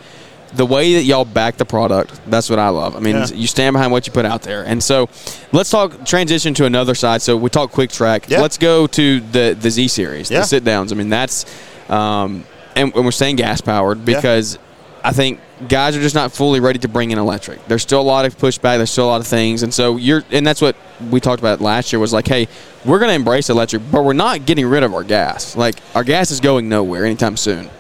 the 0.53 0.67
way 0.67 0.95
that 0.95 1.03
y'all 1.05 1.25
back 1.25 1.57
the 1.59 1.65
product. 1.65 2.21
That's 2.27 2.51
what 2.51 2.59
I 2.59 2.71
love. 2.71 2.97
I 2.97 2.99
mean, 3.01 3.15
Yeah. 3.15 3.27
you 3.29 3.47
stand 3.47 3.75
behind 3.75 3.93
what 3.93 4.09
you 4.09 4.13
put 4.13 4.25
out 4.25 4.43
there, 4.43 4.65
and 4.65 4.83
so 4.83 5.09
let's 5.53 5.71
talk 5.71 6.05
transition 6.05 6.55
to 6.55 6.65
another 6.65 6.97
side. 6.97 7.23
So 7.23 7.37
we 7.37 7.51
talk 7.51 7.71
QuickTrak. 7.71 8.29
Yeah. 8.29 8.41
Let's 8.41 8.59
go 8.59 8.89
to 8.89 9.21
the 9.21 9.57
the 9.59 9.71
Z 9.71 9.87
series, 9.89 10.29
the 10.29 10.43
sit 10.43 10.65
downs. 10.65 10.91
I 10.93 10.97
mean, 10.97 11.09
that's 11.09 11.45
um, 11.89 12.45
and, 12.75 12.93
and 12.95 13.05
we're 13.05 13.11
saying 13.13 13.37
gas 13.37 13.61
powered 13.61 14.05
because 14.05 14.59
I 15.05 15.13
think 15.13 15.39
guys 15.69 15.97
are 15.97 16.01
just 16.01 16.15
not 16.15 16.33
fully 16.33 16.61
ready 16.61 16.79
to 16.81 16.89
bring 16.89 17.11
in 17.11 17.19
electric. 17.19 17.65
There's 17.67 17.83
still 17.83 18.01
a 18.01 18.03
lot 18.03 18.25
of 18.25 18.37
pushback. 18.37 18.77
There's 18.79 18.91
still 18.91 19.07
a 19.07 19.11
lot 19.11 19.21
of 19.21 19.27
things, 19.27 19.63
and 19.63 19.73
so 19.73 19.97
you're, 19.97 20.23
and 20.31 20.47
that's 20.47 20.61
what 20.61 20.77
we 21.11 21.21
talked 21.21 21.41
about 21.41 21.61
last 21.61 21.93
year 21.93 22.01
was 22.01 22.13
like, 22.13 22.27
hey, 22.27 22.49
we're 22.85 22.99
going 22.99 23.11
to 23.11 23.15
embrace 23.15 23.51
electric, 23.51 23.83
but 23.91 24.05
we're 24.05 24.13
not 24.13 24.47
getting 24.47 24.67
rid 24.67 24.83
of 24.83 24.95
our 24.95 25.05
gas. 25.05 25.57
Like 25.57 25.77
our 25.95 26.05
gas 26.05 26.31
is 26.31 26.41
going 26.41 26.69
nowhere 26.69 27.05
anytime 27.05 27.37
soon. 27.37 27.71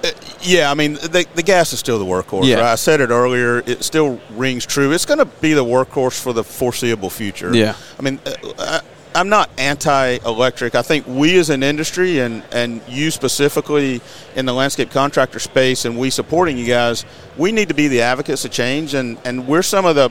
Yeah, 0.42 0.70
I 0.70 0.74
mean, 0.74 0.94
the, 0.94 1.26
the 1.34 1.42
gas 1.42 1.72
is 1.72 1.80
still 1.80 1.98
the 1.98 2.04
workhorse. 2.04 2.46
Yeah. 2.46 2.56
right? 2.56 2.72
I 2.72 2.74
said 2.76 3.00
it 3.00 3.10
earlier. 3.10 3.58
It 3.58 3.84
still 3.84 4.20
rings 4.30 4.64
true. 4.64 4.92
It's 4.92 5.04
going 5.04 5.18
to 5.18 5.26
be 5.26 5.52
the 5.52 5.64
workhorse 5.64 6.20
for 6.20 6.32
the 6.32 6.44
foreseeable 6.44 7.10
future. 7.10 7.54
Yeah. 7.54 7.76
I 7.98 8.02
mean, 8.02 8.18
uh, 8.24 8.32
I, 8.58 8.80
I'm 9.14 9.28
not 9.28 9.50
anti-electric. 9.58 10.74
I 10.74 10.82
think 10.82 11.06
we 11.06 11.38
as 11.38 11.50
an 11.50 11.62
industry 11.62 12.20
and, 12.20 12.42
and 12.52 12.80
you 12.88 13.10
specifically 13.10 14.00
in 14.36 14.46
the 14.46 14.52
landscape 14.52 14.90
contractor 14.90 15.38
space 15.38 15.84
and 15.84 15.98
we 15.98 16.10
supporting 16.10 16.56
you 16.56 16.66
guys, 16.66 17.04
we 17.36 17.50
need 17.52 17.68
to 17.68 17.74
be 17.74 17.88
the 17.88 18.02
advocates 18.02 18.44
of 18.44 18.50
change. 18.52 18.94
And, 18.94 19.18
and 19.24 19.46
we're 19.48 19.62
some 19.62 19.84
of 19.84 19.96
the 19.96 20.10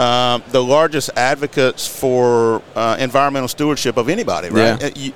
um, 0.00 0.42
the 0.52 0.62
largest 0.62 1.10
advocates 1.16 1.86
for 1.86 2.62
uh, 2.74 2.96
environmental 2.98 3.48
stewardship 3.48 3.98
of 3.98 4.08
anybody, 4.08 4.48
right? 4.48 4.80
Yeah. 4.80 4.86
Uh, 4.86 4.90
you- 4.96 5.12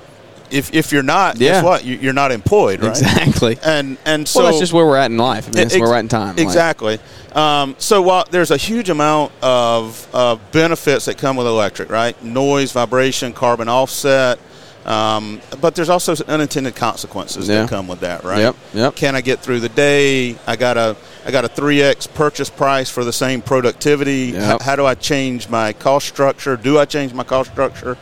if, 0.51 0.73
if 0.73 0.91
you're 0.91 1.03
not, 1.03 1.37
Yeah. 1.37 1.53
guess 1.53 1.63
what? 1.63 1.85
You- 1.85 1.97
You're 1.97 2.13
not 2.13 2.31
employed, 2.31 2.81
right? 2.81 2.89
Exactly. 2.89 3.57
And 3.63 3.97
and 4.05 4.27
so 4.27 4.39
well, 4.41 4.47
that's 4.49 4.59
just 4.59 4.73
where 4.73 4.85
we're 4.85 4.97
at 4.97 5.11
in 5.11 5.17
life. 5.17 5.45
I 5.45 5.47
mean, 5.47 5.55
that's 5.55 5.73
Ex- 5.73 5.79
where 5.81 5.89
we're 5.89 5.95
at 5.95 5.99
in 6.01 6.07
time. 6.09 6.35
Like, 6.35 6.39
Exactly. 6.45 6.99
Um, 7.33 7.75
so 7.77 8.01
while 8.01 8.25
there's 8.31 8.51
a 8.51 8.57
huge 8.57 8.89
amount 8.89 9.31
of, 9.41 10.07
of 10.13 10.39
benefits 10.51 11.05
that 11.05 11.17
come 11.17 11.35
with 11.35 11.45
electric, 11.47 11.89
right? 11.91 12.21
Noise, 12.23 12.71
vibration, 12.71 13.33
carbon 13.33 13.67
offset. 13.69 14.39
Um, 14.85 15.41
but 15.59 15.75
there's 15.75 15.89
also 15.89 16.15
unintended 16.27 16.73
consequences 16.75 17.49
Yeah. 17.49 17.63
that 17.63 17.69
come 17.69 17.87
with 17.89 17.99
that, 17.99 18.23
right? 18.23 18.39
Yep, 18.39 18.55
yep. 18.73 18.95
Can 18.95 19.15
I 19.17 19.21
get 19.21 19.39
through 19.41 19.59
the 19.59 19.67
day? 19.69 20.37
I 20.47 20.55
got 20.55 20.77
a 20.77 20.95
I 21.25 21.31
got 21.31 21.43
a 21.43 21.49
three 21.49 21.81
x 21.81 22.07
purchase 22.07 22.49
price 22.49 22.89
for 22.89 23.03
the 23.03 23.11
same 23.11 23.41
productivity. 23.41 24.27
Yep. 24.31 24.43
How, 24.43 24.59
how 24.59 24.75
do 24.77 24.85
I 24.85 24.95
change 24.95 25.49
my 25.49 25.73
cost 25.73 26.07
structure? 26.07 26.55
Do 26.55 26.79
I 26.79 26.85
change 26.85 27.13
my 27.13 27.25
cost 27.25 27.51
structure? 27.51 27.97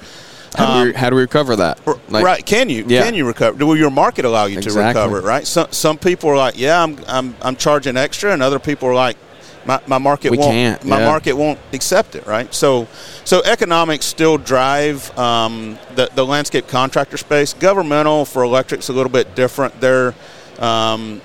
How, 0.57 0.83
do 0.83 0.87
we, 0.87 0.93
how 0.93 1.09
do 1.09 1.15
we 1.15 1.21
recover 1.21 1.55
that? 1.57 1.79
Like, 2.09 2.23
right? 2.23 2.45
Can 2.45 2.69
you? 2.69 2.85
Yeah. 2.87 3.03
Can 3.03 3.13
you 3.13 3.25
recover? 3.25 3.65
Will 3.65 3.77
your 3.77 3.91
market 3.91 4.25
allow 4.25 4.45
you 4.45 4.57
Exactly. 4.57 4.81
to 4.81 4.87
recover 4.87 5.19
it? 5.19 5.23
Right? 5.23 5.45
Some 5.47 5.67
some 5.71 5.97
people 5.97 6.29
are 6.29 6.37
like, 6.37 6.57
yeah, 6.57 6.81
I'm 6.81 6.97
I'm 7.07 7.35
I'm 7.41 7.55
charging 7.55 7.97
extra, 7.97 8.31
and 8.31 8.41
other 8.41 8.59
people 8.59 8.89
are 8.89 8.95
like, 8.95 9.17
my, 9.65 9.81
my 9.87 9.97
market 9.97 10.31
We 10.31 10.37
won't 10.37 10.85
my 10.85 11.03
market 11.03 11.33
won't 11.33 11.59
accept 11.73 12.15
it. 12.15 12.25
Right? 12.27 12.53
So 12.53 12.87
so 13.23 13.41
economics 13.43 14.05
still 14.05 14.37
drive 14.37 15.17
um, 15.17 15.77
the 15.95 16.09
the 16.13 16.25
landscape 16.25 16.67
contractor 16.67 17.17
space. 17.17 17.53
Governmental 17.53 18.25
for 18.25 18.43
electrics 18.43 18.89
a 18.89 18.93
little 18.93 19.11
bit 19.11 19.35
different. 19.35 19.79
They're 19.81 20.13
um, 20.59 21.21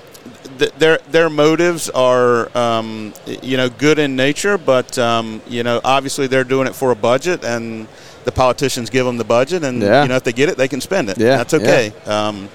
th- 0.59 0.73
their 0.75 0.99
their 1.11 1.31
motives 1.31 1.91
are 1.91 2.57
um, 2.57 3.13
you 3.43 3.57
know 3.57 3.69
good 3.69 3.99
in 3.99 4.17
nature, 4.17 4.59
but 4.59 4.99
um, 4.99 5.43
you 5.47 5.63
know 5.63 5.81
obviously 5.85 6.27
they're 6.27 6.45
doing 6.45 6.67
it 6.67 6.75
for 6.75 6.91
a 6.91 6.97
budget, 6.97 7.45
and 7.45 7.89
the 8.25 8.33
politicians 8.33 8.91
give 8.91 9.07
them 9.07 9.17
the 9.17 9.25
budget, 9.25 9.65
and 9.65 9.83
Yeah. 9.83 10.03
you 10.03 10.09
know 10.09 10.17
if 10.17 10.25
they 10.25 10.33
get 10.33 10.49
it, 10.49 10.57
they 10.57 10.69
can 10.69 10.81
spend 10.81 11.09
it. 11.11 11.19
Yeah, 11.19 11.37
that's 11.39 11.55
okay. 11.55 11.93
Um, 12.07 12.49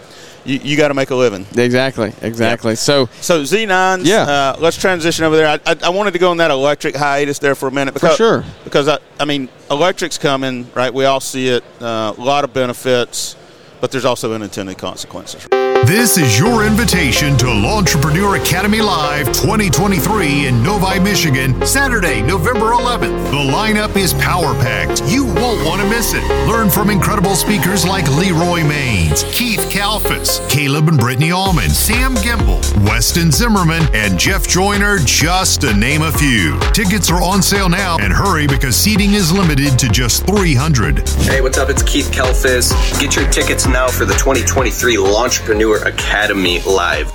you 0.46 0.60
you 0.64 0.78
got 0.78 0.90
to 0.90 0.94
make 0.94 1.10
a 1.10 1.16
living. 1.16 1.46
Exactly. 1.58 2.14
Exactly. 2.22 2.76
So 2.76 3.10
So 3.22 3.42
Z9s, 3.44 4.06
Yeah. 4.06 4.22
uh, 4.24 4.56
let's 4.60 4.78
transition 4.78 5.26
over 5.26 5.36
there. 5.36 5.48
I, 5.48 5.60
I, 5.72 5.76
I 5.86 5.90
wanted 5.90 6.12
to 6.14 6.20
go 6.20 6.30
on 6.30 6.38
that 6.38 6.52
electric 6.52 6.96
hiatus 6.96 7.40
there 7.40 7.56
for 7.56 7.68
a 7.68 7.72
minute. 7.72 7.94
Because, 7.96 8.16
sure. 8.16 8.44
Because, 8.64 8.88
I, 8.88 9.00
I 9.20 9.26
mean, 9.26 9.50
electric's 9.72 10.20
coming, 10.20 10.68
right? 10.76 10.94
We 10.94 11.06
all 11.06 11.20
see 11.20 11.48
it. 11.48 11.64
Uh, 11.82 12.14
a 12.16 12.22
lot 12.22 12.44
of 12.44 12.54
benefits, 12.54 13.36
but 13.82 13.90
there's 13.90 14.06
also 14.06 14.34
unintended 14.34 14.78
consequences. 14.78 15.48
This 15.86 16.18
is 16.18 16.40
your 16.40 16.66
invitation 16.66 17.38
to 17.38 17.48
Entrepreneur 17.48 18.38
Academy 18.38 18.82
Live 18.82 19.28
2023 19.28 20.48
in 20.48 20.64
Novi, 20.64 21.00
Michigan, 21.00 21.64
Saturday, 21.64 22.24
November 22.24 22.72
11th. 22.72 23.30
The 23.30 23.52
lineup 23.54 23.96
is 23.96 24.16
power 24.16 24.56
packed. 24.56 25.04
You 25.06 25.26
won't 25.26 25.64
want 25.64 25.84
to 25.84 25.88
miss 25.88 26.16
it. 26.16 26.24
Learn 26.48 26.72
from 26.72 26.90
incredible 26.90 27.36
speakers 27.36 27.86
like 27.86 28.10
Leroy 28.16 28.62
Maines, 28.62 29.32
Keith 29.32 29.70
Kalfas, 29.70 30.50
Caleb 30.50 30.88
and 30.90 30.98
Brittany 30.98 31.32
Allman, 31.32 31.70
Sam 31.70 32.16
Gimble, 32.16 32.62
Weston 32.84 33.30
Zimmerman, 33.30 33.84
and 33.94 34.18
Jeff 34.18 34.48
Joyner, 34.48 34.98
just 35.06 35.62
to 35.62 35.74
name 35.76 36.02
a 36.02 36.12
few. 36.12 36.60
Tickets 36.74 37.12
are 37.12 37.22
on 37.22 37.44
sale 37.44 37.70
now 37.70 37.98
and 38.00 38.12
hurry 38.12 38.48
because 38.48 38.76
seating 38.76 39.14
is 39.14 39.32
limited 39.32 39.78
to 39.78 39.88
just 39.90 40.26
300. 40.26 41.08
Hey, 41.28 41.42
what's 41.42 41.60
up? 41.60 41.70
It's 41.70 41.84
Keith 41.84 42.10
Kalfas. 42.12 42.74
Get 43.00 43.16
your 43.16 43.30
tickets 43.30 43.68
now 43.68 43.88
for 43.88 44.06
the 44.06 44.14
2023 44.14 44.98
Entrepreneur 44.98 45.75
Academy 45.84 46.62
Live. 46.62 47.12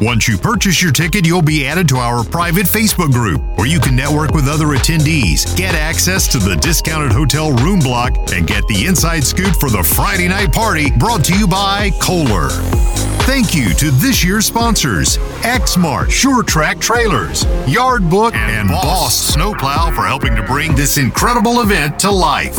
Once 0.00 0.28
you 0.28 0.36
purchase 0.36 0.82
your 0.82 0.92
ticket, 0.92 1.26
you'll 1.26 1.40
be 1.40 1.66
added 1.66 1.88
to 1.88 1.96
our 1.96 2.22
private 2.22 2.66
Facebook 2.66 3.12
group 3.12 3.40
where 3.56 3.66
you 3.66 3.80
can 3.80 3.96
network 3.96 4.32
with 4.32 4.46
other 4.46 4.66
attendees, 4.66 5.56
get 5.56 5.74
access 5.74 6.28
to 6.28 6.38
the 6.38 6.54
discounted 6.56 7.10
hotel 7.10 7.52
room 7.52 7.80
block, 7.80 8.14
and 8.32 8.46
get 8.46 8.66
the 8.68 8.84
inside 8.86 9.24
scoop 9.24 9.56
for 9.56 9.70
the 9.70 9.82
Friday 9.82 10.28
night 10.28 10.52
party 10.52 10.90
brought 10.98 11.24
to 11.24 11.38
you 11.38 11.46
by 11.46 11.90
Kohler. 12.02 12.50
Thank 13.26 13.54
you 13.54 13.72
to 13.74 13.90
this 13.90 14.22
year's 14.22 14.46
sponsors 14.46 15.16
Exmark, 15.42 16.10
Sure 16.10 16.42
Track 16.42 16.78
Trailers, 16.78 17.44
Yard 17.66 18.08
Book, 18.10 18.34
and 18.34 18.68
Boss 18.68 19.16
Snowplow 19.16 19.92
for 19.92 20.06
helping 20.06 20.36
to 20.36 20.42
bring 20.42 20.74
this 20.74 20.98
incredible 20.98 21.60
event 21.60 21.98
to 22.00 22.10
life. 22.10 22.56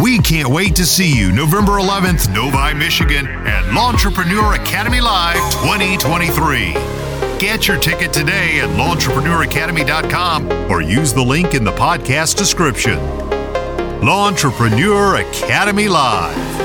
We 0.00 0.18
can't 0.18 0.48
wait 0.48 0.74
to 0.76 0.84
see 0.84 1.16
you 1.16 1.30
November 1.30 1.72
11th, 1.72 2.32
Novi, 2.34 2.74
Michigan, 2.74 3.26
at 3.26 3.62
Lawntrepreneur 3.66 4.60
Academy 4.60 5.00
Live 5.00 5.36
2023. 5.62 6.72
Get 7.38 7.68
your 7.68 7.78
ticket 7.78 8.12
today 8.12 8.60
at 8.60 8.68
lawntrepreneuracademy.com 8.70 10.70
or 10.70 10.80
use 10.80 11.12
the 11.12 11.22
link 11.22 11.54
in 11.54 11.62
the 11.62 11.72
podcast 11.72 12.36
description. 12.36 12.98
Lawntrepreneur 14.00 15.20
Academy 15.20 15.88
Live. 15.88 16.63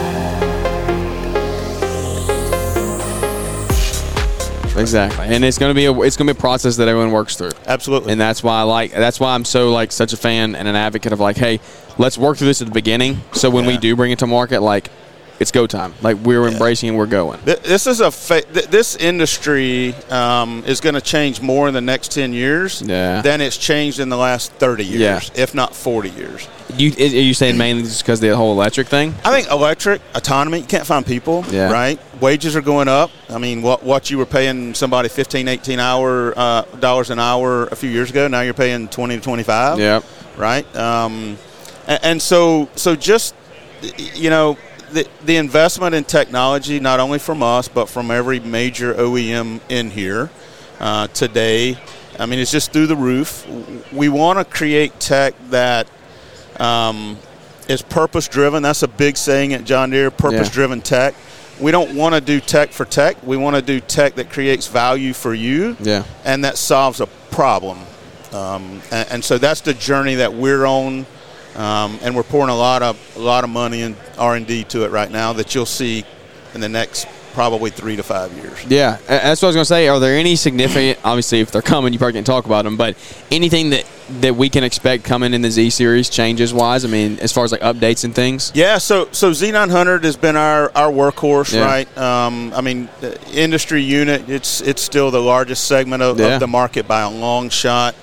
Exactly, 4.79 5.25
and 5.25 5.43
it's 5.43 5.57
gonna 5.57 5.73
be 5.73 5.85
a 5.85 5.99
it's 6.01 6.17
gonna 6.17 6.33
be 6.33 6.37
a 6.37 6.41
process 6.41 6.77
that 6.77 6.87
everyone 6.87 7.11
works 7.11 7.35
through. 7.35 7.51
Absolutely. 7.67 8.11
and 8.11 8.21
that's 8.21 8.41
why 8.43 8.59
I 8.59 8.63
like 8.63 8.91
that's 8.91 9.19
why 9.19 9.33
I'm 9.35 9.45
so 9.45 9.71
like 9.71 9.91
such 9.91 10.13
a 10.13 10.17
fan 10.17 10.55
and 10.55 10.67
an 10.67 10.75
advocate 10.75 11.13
of 11.13 11.19
like, 11.19 11.37
hey, 11.37 11.59
let's 11.97 12.17
work 12.17 12.37
through 12.37 12.47
this 12.47 12.61
at 12.61 12.67
the 12.67 12.73
beginning. 12.73 13.21
So 13.33 13.49
when 13.49 13.65
we 13.65 13.77
do 13.77 13.95
bring 13.95 14.11
it 14.11 14.19
to 14.19 14.27
market, 14.27 14.61
like 14.61 14.89
it's 15.39 15.51
go 15.51 15.65
time. 15.67 15.93
Like 16.01 16.17
we're 16.17 16.47
embracing 16.47 16.89
and 16.89 16.97
we're 16.97 17.05
going. 17.05 17.39
This 17.45 17.87
is 17.87 18.01
a 18.01 18.11
fa- 18.11 18.41
th- 18.41 18.67
this 18.67 18.95
industry 18.97 19.93
um, 20.09 20.63
is 20.65 20.81
going 20.81 20.95
to 20.95 21.01
change 21.01 21.41
more 21.41 21.67
in 21.67 21.73
the 21.73 21.81
next 21.81 22.11
ten 22.11 22.33
years 22.33 22.81
Yeah. 22.81 23.21
than 23.21 23.39
it's 23.41 23.57
changed 23.57 23.99
in 23.99 24.09
the 24.09 24.17
last 24.17 24.51
thirty 24.53 24.83
years, 24.85 25.31
Yeah. 25.33 25.41
if 25.43 25.55
not 25.55 25.75
forty 25.75 26.09
years. 26.09 26.47
You 26.77 26.91
are 26.99 27.03
you 27.03 27.33
saying 27.33 27.57
mainly 27.57 27.83
just 27.83 28.03
because 28.03 28.19
the 28.19 28.35
whole 28.35 28.51
electric 28.51 28.87
thing? 28.87 29.15
I 29.23 29.31
think 29.31 29.49
electric 29.49 30.01
autonomy. 30.13 30.59
You 30.59 30.65
can't 30.65 30.85
find 30.85 31.05
people, 31.05 31.43
Yeah. 31.51 31.71
right? 31.71 31.99
Wages 32.21 32.55
are 32.55 32.61
going 32.61 32.87
up. 32.87 33.09
I 33.29 33.37
mean, 33.37 33.61
what 33.61 33.83
what 33.83 34.09
you 34.11 34.17
were 34.17 34.25
paying 34.25 34.73
somebody 34.73 35.09
15, 35.09 35.47
18 35.47 35.79
hour 35.79 36.33
uh, 36.37 36.61
dollars 36.79 37.09
an 37.09 37.19
hour 37.19 37.67
a 37.67 37.75
few 37.75 37.89
years 37.89 38.09
ago, 38.09 38.27
now 38.27 38.41
you're 38.41 38.53
paying 38.53 38.87
twenty 38.89 39.15
to 39.15 39.21
twenty 39.21 39.43
five. 39.43 39.79
Yep. 39.79 40.03
right? 40.37 40.65
Um, 40.75 41.37
and, 41.87 41.99
and 42.03 42.21
so, 42.21 42.69
so 42.75 42.95
just 42.95 43.33
you 44.15 44.29
know, 44.29 44.57
the 44.93 45.07
the 45.25 45.37
investment 45.37 45.95
in 45.95 46.03
technology, 46.03 46.79
not 46.79 46.99
only 46.99 47.19
from 47.19 47.41
us 47.43 47.67
but 47.67 47.87
from 47.89 48.11
every 48.11 48.39
major 48.39 48.93
OEM 48.93 49.59
in 49.69 49.89
here 49.91 50.29
uh, 50.79 51.07
today. 51.07 51.77
I 52.19 52.25
mean, 52.25 52.39
it's 52.39 52.51
just 52.51 52.73
through 52.73 52.87
the 52.87 52.97
roof. 52.97 53.47
We 53.93 54.09
want 54.09 54.39
to 54.39 54.45
create 54.45 54.99
tech 54.99 55.33
that 55.51 55.87
um, 56.59 57.17
is 57.69 57.81
purpose 57.81 58.27
driven. 58.27 58.61
That's 58.63 58.83
a 58.83 58.87
big 58.87 59.15
saying 59.15 59.53
at 59.53 59.63
John 59.63 59.91
Deere: 59.91 60.11
purpose 60.11 60.49
driven 60.49 60.81
tech. 60.81 61.15
We 61.61 61.71
don't 61.71 61.95
want 61.95 62.15
to 62.15 62.21
do 62.21 62.39
tech 62.39 62.71
for 62.71 62.85
tech. 62.85 63.21
We 63.23 63.35
want 63.37 63.55
to 63.55 63.61
do 63.61 63.79
tech 63.81 64.15
that 64.15 64.29
creates 64.29 64.67
value 64.67 65.11
for 65.13 65.33
you 65.33 65.75
Yeah. 65.81 66.05
and 66.23 66.43
that 66.45 66.57
solves 66.57 67.01
a 67.01 67.07
problem. 67.31 67.79
Um, 68.31 68.81
and, 68.91 69.09
and 69.11 69.23
so 69.23 69.37
that's 69.37 69.59
the 69.61 69.73
journey 69.73 70.15
that 70.15 70.33
we're 70.33 70.65
on, 70.65 71.05
um, 71.59 71.99
and 72.01 72.15
we're 72.15 72.23
pouring 72.23 72.49
a 72.49 72.55
lot 72.57 72.81
of 72.81 72.97
a 73.15 73.19
lot 73.19 73.43
of 73.43 73.49
money 73.49 73.81
in 73.81 73.95
R 74.17 74.35
and 74.35 74.47
D 74.47 74.63
to 74.65 74.85
it 74.85 74.91
right 74.91 75.11
now 75.11 75.33
that 75.33 75.53
you'll 75.53 75.65
see 75.65 76.03
in 76.53 76.61
the 76.61 76.69
next 76.69 77.07
probably 77.33 77.69
three 77.69 77.95
to 77.95 78.01
five 78.03 78.33
years. 78.33 78.65
Yeah, 78.65 78.97
that's 79.07 79.41
what 79.41 79.47
I 79.47 79.49
was 79.49 79.55
going 79.55 79.61
to 79.61 79.65
say. 79.65 79.87
Are 79.87 79.99
there 79.99 80.17
any 80.17 80.35
significant? 80.35 80.97
Obviously, 81.05 81.41
if 81.41 81.51
they're 81.51 81.61
coming, 81.61 81.93
you 81.93 81.99
probably 81.99 82.13
can't 82.13 82.25
talk 82.25 82.45
about 82.45 82.65
them. 82.65 82.75
But 82.75 82.97
anything 83.29 83.69
that 83.69 83.85
that 84.21 84.35
we 84.35 84.49
can 84.49 84.63
expect 84.63 85.03
coming 85.03 85.33
in 85.35 85.41
the 85.43 85.51
Z 85.51 85.69
series 85.69 86.09
changes 86.09 86.51
wise? 86.53 86.83
I 86.83 86.87
mean, 86.87 87.19
as 87.19 87.31
far 87.31 87.43
as 87.43 87.51
like 87.51 87.61
updates 87.61 88.03
and 88.03 88.15
things. 88.15 88.51
Yeah, 88.55 88.79
so 88.79 89.09
so 89.11 89.31
Z900 89.31 90.03
has 90.03 90.15
been 90.17 90.35
our, 90.35 90.71
our 90.75 90.91
workhorse, 90.91 91.53
Yeah. 91.53 91.65
right? 91.65 91.97
Um, 91.97 92.51
I 92.55 92.61
mean, 92.61 92.89
the 93.01 93.19
industry 93.31 93.83
unit, 93.83 94.27
it's 94.29 94.61
it's 94.61 94.81
still 94.81 95.11
the 95.11 95.21
largest 95.21 95.65
segment 95.65 96.01
of, 96.01 96.19
Yeah. 96.19 96.33
of 96.35 96.39
the 96.39 96.47
market 96.47 96.87
by 96.87 97.01
a 97.01 97.09
long 97.09 97.49
shot. 97.49 97.95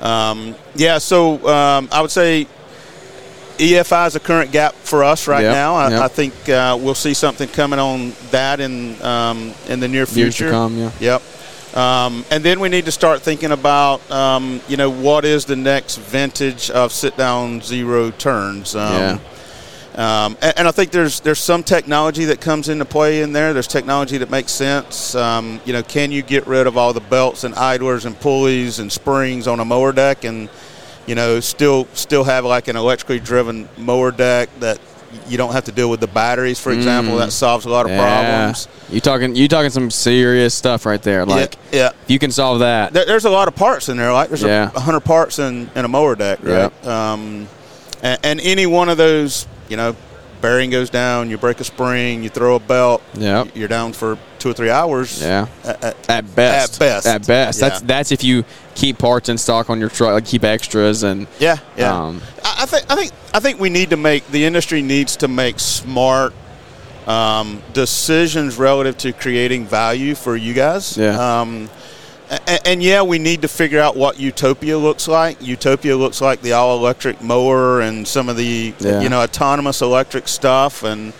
Um, 0.00 0.54
yeah, 0.74 0.96
so 0.98 1.34
um, 1.46 1.88
I 1.92 2.00
would 2.00 2.10
say 2.10 2.46
EFI 3.60 4.06
is 4.06 4.16
a 4.16 4.20
current 4.20 4.52
gap 4.52 4.74
for 4.74 5.04
us 5.04 5.28
right 5.28 5.42
Yep, 5.42 5.52
now. 5.52 5.74
I, 5.74 5.90
yep. 5.90 6.00
I 6.02 6.08
think 6.08 6.48
uh, 6.48 6.78
we'll 6.80 6.94
see 6.94 7.12
something 7.14 7.48
coming 7.48 7.78
on 7.78 8.12
that 8.30 8.58
in 8.60 9.00
um, 9.02 9.52
in 9.68 9.80
the 9.80 9.88
near 9.88 10.06
future. 10.06 10.50
come, 10.50 10.76
yeah. 10.78 10.90
Yep. 10.98 11.22
Um, 11.76 12.24
and 12.32 12.42
then 12.42 12.58
we 12.58 12.68
need 12.68 12.86
to 12.86 12.90
start 12.92 13.22
thinking 13.22 13.52
about, 13.52 14.00
um, 14.10 14.60
you 14.66 14.76
know, 14.76 14.90
what 14.90 15.24
is 15.24 15.44
the 15.44 15.54
next 15.54 15.98
vintage 15.98 16.68
of 16.70 16.90
sit-down 16.92 17.60
zero 17.60 18.10
turns. 18.10 18.74
Um, 18.74 18.92
Yeah. 18.92 19.18
um, 20.24 20.36
and, 20.42 20.54
and 20.58 20.68
I 20.68 20.72
think 20.72 20.90
there's 20.90 21.20
there's 21.20 21.38
some 21.38 21.62
technology 21.62 22.24
that 22.24 22.40
comes 22.40 22.68
into 22.68 22.84
play 22.84 23.22
in 23.22 23.32
there. 23.32 23.52
There's 23.52 23.68
technology 23.68 24.18
that 24.18 24.30
makes 24.30 24.50
sense. 24.52 25.14
Um, 25.14 25.60
you 25.64 25.72
know, 25.72 25.82
can 25.82 26.10
you 26.10 26.22
get 26.22 26.46
rid 26.48 26.66
of 26.66 26.76
all 26.76 26.92
the 26.92 27.00
belts 27.00 27.44
and 27.44 27.54
idlers 27.54 28.04
and 28.04 28.18
pulleys 28.18 28.78
and 28.80 28.90
springs 28.90 29.46
on 29.46 29.60
a 29.60 29.64
mower 29.64 29.92
deck 29.92 30.24
and 30.24 30.48
you 31.10 31.16
know 31.16 31.40
still 31.40 31.88
still 31.92 32.22
have 32.22 32.44
like 32.44 32.68
an 32.68 32.76
electrically 32.76 33.18
driven 33.18 33.68
mower 33.76 34.12
deck 34.12 34.48
that 34.60 34.78
you 35.26 35.36
don't 35.36 35.52
have 35.52 35.64
to 35.64 35.72
deal 35.72 35.90
with 35.90 35.98
the 35.98 36.06
batteries, 36.06 36.60
for 36.60 36.70
example. 36.70 37.16
That 37.16 37.32
solves 37.32 37.66
a 37.66 37.68
lot 37.68 37.84
of 37.90 37.98
problems. 37.98 38.68
You 38.90 39.00
talking? 39.00 39.34
You 39.34 39.48
talking 39.48 39.70
some 39.70 39.90
serious 39.90 40.54
stuff 40.54 40.86
right 40.86 41.02
there? 41.02 41.26
Like, 41.26 41.56
yeah. 41.72 41.88
if 42.04 42.10
you 42.10 42.20
can 42.20 42.30
solve 42.30 42.60
that. 42.60 42.92
There, 42.92 43.04
there's 43.04 43.24
a 43.24 43.30
lot 43.30 43.48
of 43.48 43.56
parts 43.56 43.88
in 43.88 43.96
there. 43.96 44.12
Like 44.12 44.28
there's 44.28 44.44
Yeah. 44.44 44.68
a 44.70 44.74
100 44.74 45.00
parts 45.00 45.40
in, 45.40 45.68
in 45.74 45.84
a 45.84 45.88
mower 45.88 46.14
deck, 46.14 46.38
right? 46.44 46.86
Um, 46.86 47.48
and, 48.04 48.20
and 48.22 48.40
any 48.40 48.66
one 48.66 48.88
of 48.88 48.98
those, 48.98 49.48
you 49.68 49.76
know, 49.76 49.96
bearing 50.40 50.70
goes 50.70 50.90
down, 50.90 51.30
you 51.30 51.38
break 51.38 51.60
a 51.60 51.64
spring, 51.64 52.22
you 52.22 52.28
throw 52.30 52.56
a 52.56 52.60
belt, 52.60 53.02
Yep. 53.14 53.48
you're 53.54 53.68
down 53.68 53.92
for 53.92 54.18
two 54.38 54.50
or 54.50 54.52
three 54.52 54.70
hours. 54.70 55.20
Yeah. 55.22 55.46
At, 55.64 55.84
at- 55.84 56.10
At 56.10 56.34
best. 56.36 56.74
At 56.74 56.78
best. 56.78 57.06
At 57.06 57.26
best. 57.26 57.60
That's 57.60 57.80
that's 57.82 58.12
if 58.12 58.24
you 58.24 58.44
keep 58.74 58.98
parts 58.98 59.28
in 59.28 59.36
stock 59.38 59.68
on 59.70 59.78
your 59.80 59.88
truck, 59.90 60.12
like 60.14 60.24
keep 60.24 60.44
extras 60.44 61.02
and 61.02 61.26
yeah, 61.38 61.58
yeah. 61.76 61.94
Um, 61.96 62.20
I, 62.44 62.60
I 62.62 62.66
think 62.66 62.86
I 62.90 62.96
think 62.96 63.12
I 63.34 63.40
think 63.40 63.60
we 63.60 63.70
need 63.70 63.90
to 63.90 63.96
make 63.96 64.26
the 64.28 64.44
industry 64.44 64.82
needs 64.82 65.16
to 65.16 65.28
make 65.28 65.60
smart 65.60 66.32
um, 67.06 67.62
decisions 67.72 68.56
relative 68.56 68.96
to 68.98 69.12
creating 69.12 69.66
value 69.66 70.14
for 70.14 70.36
you 70.36 70.54
guys. 70.54 70.96
Yeah. 70.96 71.40
Um, 71.40 71.68
and, 72.30 72.60
and 72.66 72.82
yeah, 72.82 73.02
we 73.02 73.18
need 73.18 73.42
to 73.42 73.48
figure 73.48 73.80
out 73.80 73.96
what 73.96 74.18
Utopia 74.20 74.78
looks 74.78 75.08
like. 75.08 75.42
Utopia 75.42 75.96
looks 75.96 76.20
like 76.20 76.40
the 76.42 76.52
all-electric 76.52 77.20
mower 77.22 77.80
and 77.80 78.06
some 78.06 78.28
of 78.28 78.36
the 78.36 78.72
Yeah. 78.78 79.00
you 79.00 79.08
know 79.08 79.20
autonomous 79.20 79.82
electric 79.82 80.28
stuff, 80.28 80.82
and 80.84 81.12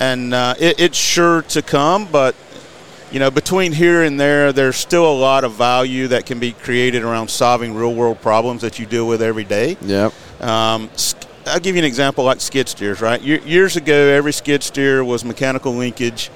and 0.00 0.34
uh, 0.34 0.54
it, 0.58 0.78
it's 0.80 0.98
sure 0.98 1.42
to 1.42 1.62
come. 1.62 2.06
But 2.10 2.34
you 3.12 3.20
know, 3.20 3.30
between 3.30 3.72
here 3.72 4.02
and 4.02 4.18
there, 4.18 4.52
there's 4.52 4.76
still 4.76 5.10
a 5.10 5.14
lot 5.14 5.44
of 5.44 5.52
value 5.54 6.08
that 6.08 6.26
can 6.26 6.38
be 6.40 6.52
created 6.52 7.02
around 7.04 7.28
solving 7.28 7.74
real-world 7.74 8.20
problems 8.20 8.62
that 8.62 8.78
you 8.80 8.86
deal 8.86 9.06
with 9.06 9.22
every 9.22 9.44
day. 9.44 9.76
yep. 9.80 10.12
Um, 10.40 10.90
I'll 11.46 11.60
give 11.60 11.76
you 11.76 11.78
an 11.78 11.84
example 11.86 12.24
like 12.24 12.40
skid 12.40 12.68
steers, 12.68 13.00
right? 13.00 13.22
Ye- 13.22 13.40
Years 13.42 13.76
ago, 13.76 13.94
every 13.94 14.32
skid 14.32 14.64
steer 14.64 15.04
was 15.04 15.24
mechanical 15.24 15.72
linkage. 15.72 16.28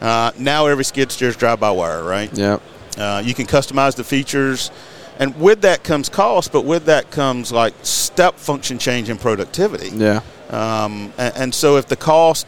Uh, 0.00 0.32
now 0.36 0.66
every 0.66 0.84
skid 0.84 1.12
steer 1.12 1.28
is 1.28 1.36
drive-by-wire, 1.36 2.02
right? 2.02 2.30
Yep. 2.36 2.60
Uh, 2.96 3.22
you 3.24 3.34
can 3.34 3.46
customize 3.46 3.96
the 3.96 4.04
features, 4.04 4.70
and 5.18 5.38
with 5.40 5.62
that 5.62 5.82
comes 5.82 6.08
cost, 6.08 6.52
but 6.52 6.64
with 6.64 6.86
that 6.86 7.10
comes 7.10 7.52
like 7.52 7.74
step 7.82 8.36
function 8.36 8.78
change 8.78 9.08
in 9.08 9.18
productivity. 9.18 9.90
Yeah. 9.90 10.20
Um, 10.50 11.12
and, 11.18 11.36
and 11.36 11.54
so 11.54 11.76
if 11.76 11.86
the 11.86 11.96
cost, 11.96 12.46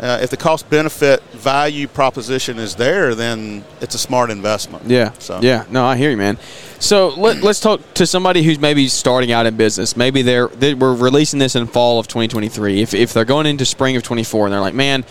uh, 0.00 0.18
if 0.22 0.30
the 0.30 0.36
cost 0.36 0.68
benefit 0.68 1.22
value 1.32 1.86
proposition 1.86 2.58
is 2.58 2.74
there, 2.74 3.14
then 3.14 3.64
it's 3.80 3.94
a 3.94 3.98
smart 3.98 4.30
investment. 4.30 4.84
Yeah. 4.86 5.12
So 5.18 5.40
Yeah. 5.40 5.64
No, 5.70 5.84
I 5.84 5.96
hear 5.96 6.10
you, 6.10 6.16
man. 6.16 6.38
So 6.78 7.08
let, 7.08 7.42
let's 7.42 7.60
talk 7.60 7.80
to 7.94 8.06
somebody 8.06 8.42
who's 8.42 8.58
maybe 8.58 8.88
starting 8.88 9.32
out 9.32 9.46
in 9.46 9.56
business. 9.56 9.96
Maybe 9.96 10.22
they're 10.22 10.48
they, 10.48 10.74
we're 10.74 10.94
releasing 10.94 11.38
this 11.38 11.54
in 11.54 11.66
fall 11.66 11.98
of 11.98 12.08
2023. 12.08 12.82
If 12.82 12.94
if 12.94 13.12
they're 13.12 13.24
going 13.24 13.46
into 13.46 13.64
spring 13.64 13.96
of 13.96 14.02
24 14.02 14.46
and 14.46 14.52
they're 14.52 14.60
like, 14.60 14.74
man. 14.74 15.04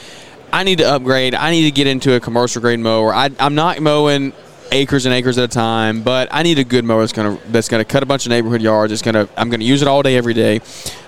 I 0.53 0.63
need 0.63 0.77
to 0.77 0.89
upgrade. 0.89 1.35
I 1.35 1.51
need 1.51 1.65
to 1.65 1.71
get 1.71 1.85
into 1.85 2.13
a 2.13 2.19
commercial 2.21 2.61
grade 2.61 2.79
mower. 2.79 3.13
I, 3.13 3.29
I'm 3.39 3.55
not 3.55 3.81
mowing 3.81 4.31
acres 4.71 5.05
and 5.05 5.13
acres 5.13 5.37
at 5.37 5.43
a 5.43 5.47
time, 5.47 6.01
but 6.01 6.27
I 6.31 6.43
need 6.43 6.59
a 6.59 6.63
good 6.63 6.85
mower 6.85 7.01
that's 7.01 7.13
gonna 7.13 7.37
that's 7.47 7.67
gonna 7.69 7.85
cut 7.85 8.03
a 8.03 8.05
bunch 8.05 8.25
of 8.25 8.29
neighborhood 8.29 8.61
yards. 8.61 8.91
It's 8.91 9.01
gonna 9.01 9.27
I'm 9.37 9.49
gonna 9.49 9.63
use 9.63 9.81
it 9.81 9.87
all 9.87 10.01
day 10.01 10.15
every 10.17 10.33
day. 10.33 10.61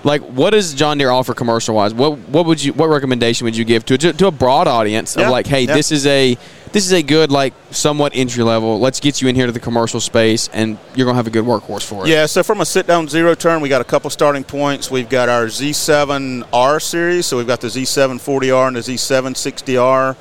Like, 0.04 0.22
what 0.22 0.50
does 0.50 0.74
John 0.74 0.98
Deere 0.98 1.10
offer 1.10 1.34
commercial 1.34 1.74
wise? 1.74 1.92
What 1.94 2.18
what 2.28 2.46
would 2.46 2.62
you 2.62 2.72
what 2.72 2.88
recommendation 2.88 3.44
would 3.44 3.56
you 3.56 3.64
give 3.64 3.84
to 3.86 3.98
to 3.98 4.26
a 4.26 4.30
broad 4.30 4.68
audience 4.68 5.16
of 5.16 5.30
like, 5.30 5.46
hey, 5.46 5.66
this 5.66 5.92
is 5.92 6.06
a 6.06 6.36
this 6.72 6.84
is 6.84 6.92
a 6.92 7.02
good 7.02 7.30
like 7.30 7.54
somewhat 7.70 8.12
entry 8.14 8.42
level. 8.42 8.78
Let's 8.78 9.00
get 9.00 9.20
you 9.20 9.28
in 9.28 9.34
here 9.34 9.46
to 9.46 9.52
the 9.52 9.60
commercial 9.60 10.00
space, 10.00 10.48
and 10.52 10.78
you're 10.94 11.06
gonna 11.06 11.16
have 11.16 11.26
a 11.26 11.30
good 11.30 11.44
workhorse 11.44 11.82
for 11.82 12.06
it. 12.06 12.10
Yeah, 12.10 12.26
so 12.26 12.42
from 12.42 12.60
a 12.60 12.66
sit 12.66 12.86
down 12.86 13.08
zero 13.08 13.34
turn, 13.34 13.60
we 13.60 13.68
got 13.68 13.80
a 13.80 13.84
couple 13.84 14.10
starting 14.10 14.44
points. 14.44 14.90
We've 14.90 15.08
got 15.08 15.28
our 15.28 15.46
Z7R 15.46 16.82
series, 16.82 17.26
so 17.26 17.36
we've 17.36 17.46
got 17.46 17.60
the 17.60 17.68
Z740R 17.68 18.68
and 18.68 18.76
the 18.76 18.80
Z760R. 18.80 20.16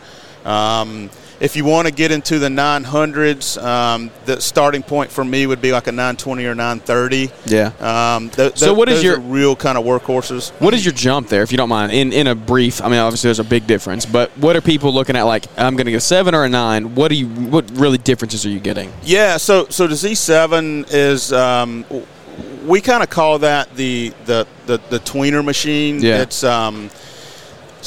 Um, 0.45 1.09
if 1.39 1.55
you 1.55 1.65
want 1.65 1.87
to 1.87 1.93
get 1.93 2.11
into 2.11 2.39
the 2.39 2.47
900s, 2.49 3.61
um, 3.63 4.09
the 4.25 4.41
starting 4.41 4.81
point 4.83 5.11
for 5.11 5.23
me 5.23 5.45
would 5.45 5.61
be 5.61 5.71
like 5.71 5.87
a 5.87 5.91
920 5.91 6.45
or 6.45 6.55
930. 6.55 7.31
Yeah. 7.45 7.71
Um, 8.15 8.29
th- 8.29 8.57
So 8.57 8.67
th- 8.67 8.77
what 8.77 8.89
is 8.89 9.03
your- 9.03 9.19
real 9.19 9.55
kind 9.55 9.77
of 9.77 9.85
workhorses? 9.85 10.51
What 10.59 10.73
is 10.73 10.83
your 10.85 10.93
jump 10.93 11.29
there, 11.29 11.43
if 11.43 11.51
you 11.51 11.57
don't 11.57 11.69
mind? 11.69 11.91
In 11.91 12.11
in 12.13 12.27
a 12.27 12.35
brief, 12.35 12.81
I 12.81 12.89
mean, 12.89 12.99
obviously 12.99 13.27
there's 13.27 13.39
a 13.39 13.43
big 13.43 13.67
difference, 13.67 14.05
but 14.05 14.31
what 14.37 14.55
are 14.55 14.61
people 14.61 14.93
looking 14.93 15.15
at? 15.15 15.23
Like, 15.23 15.45
I'm 15.57 15.75
going 15.75 15.85
to 15.85 15.91
get 15.91 15.97
a 15.97 16.01
seven 16.01 16.33
or 16.33 16.43
a 16.45 16.49
nine. 16.49 16.95
What 16.95 17.09
do 17.09 17.15
you? 17.15 17.27
What 17.27 17.69
really 17.73 17.97
differences 17.97 18.45
are 18.45 18.49
you 18.49 18.59
getting? 18.59 18.91
Yeah, 19.03 19.37
so 19.37 19.67
so 19.69 19.87
the 19.87 19.95
Z7 19.95 20.87
is 20.91 21.31
um, 21.33 21.85
we 22.65 22.81
kind 22.81 23.03
of 23.03 23.09
call 23.09 23.39
that 23.39 23.75
the 23.75 24.11
the 24.25 24.47
the, 24.65 24.79
the 24.89 24.99
tweener 24.99 25.43
machine. 25.43 26.01
Yeah. 26.01 26.21
It's 26.21 26.43
um, 26.43 26.89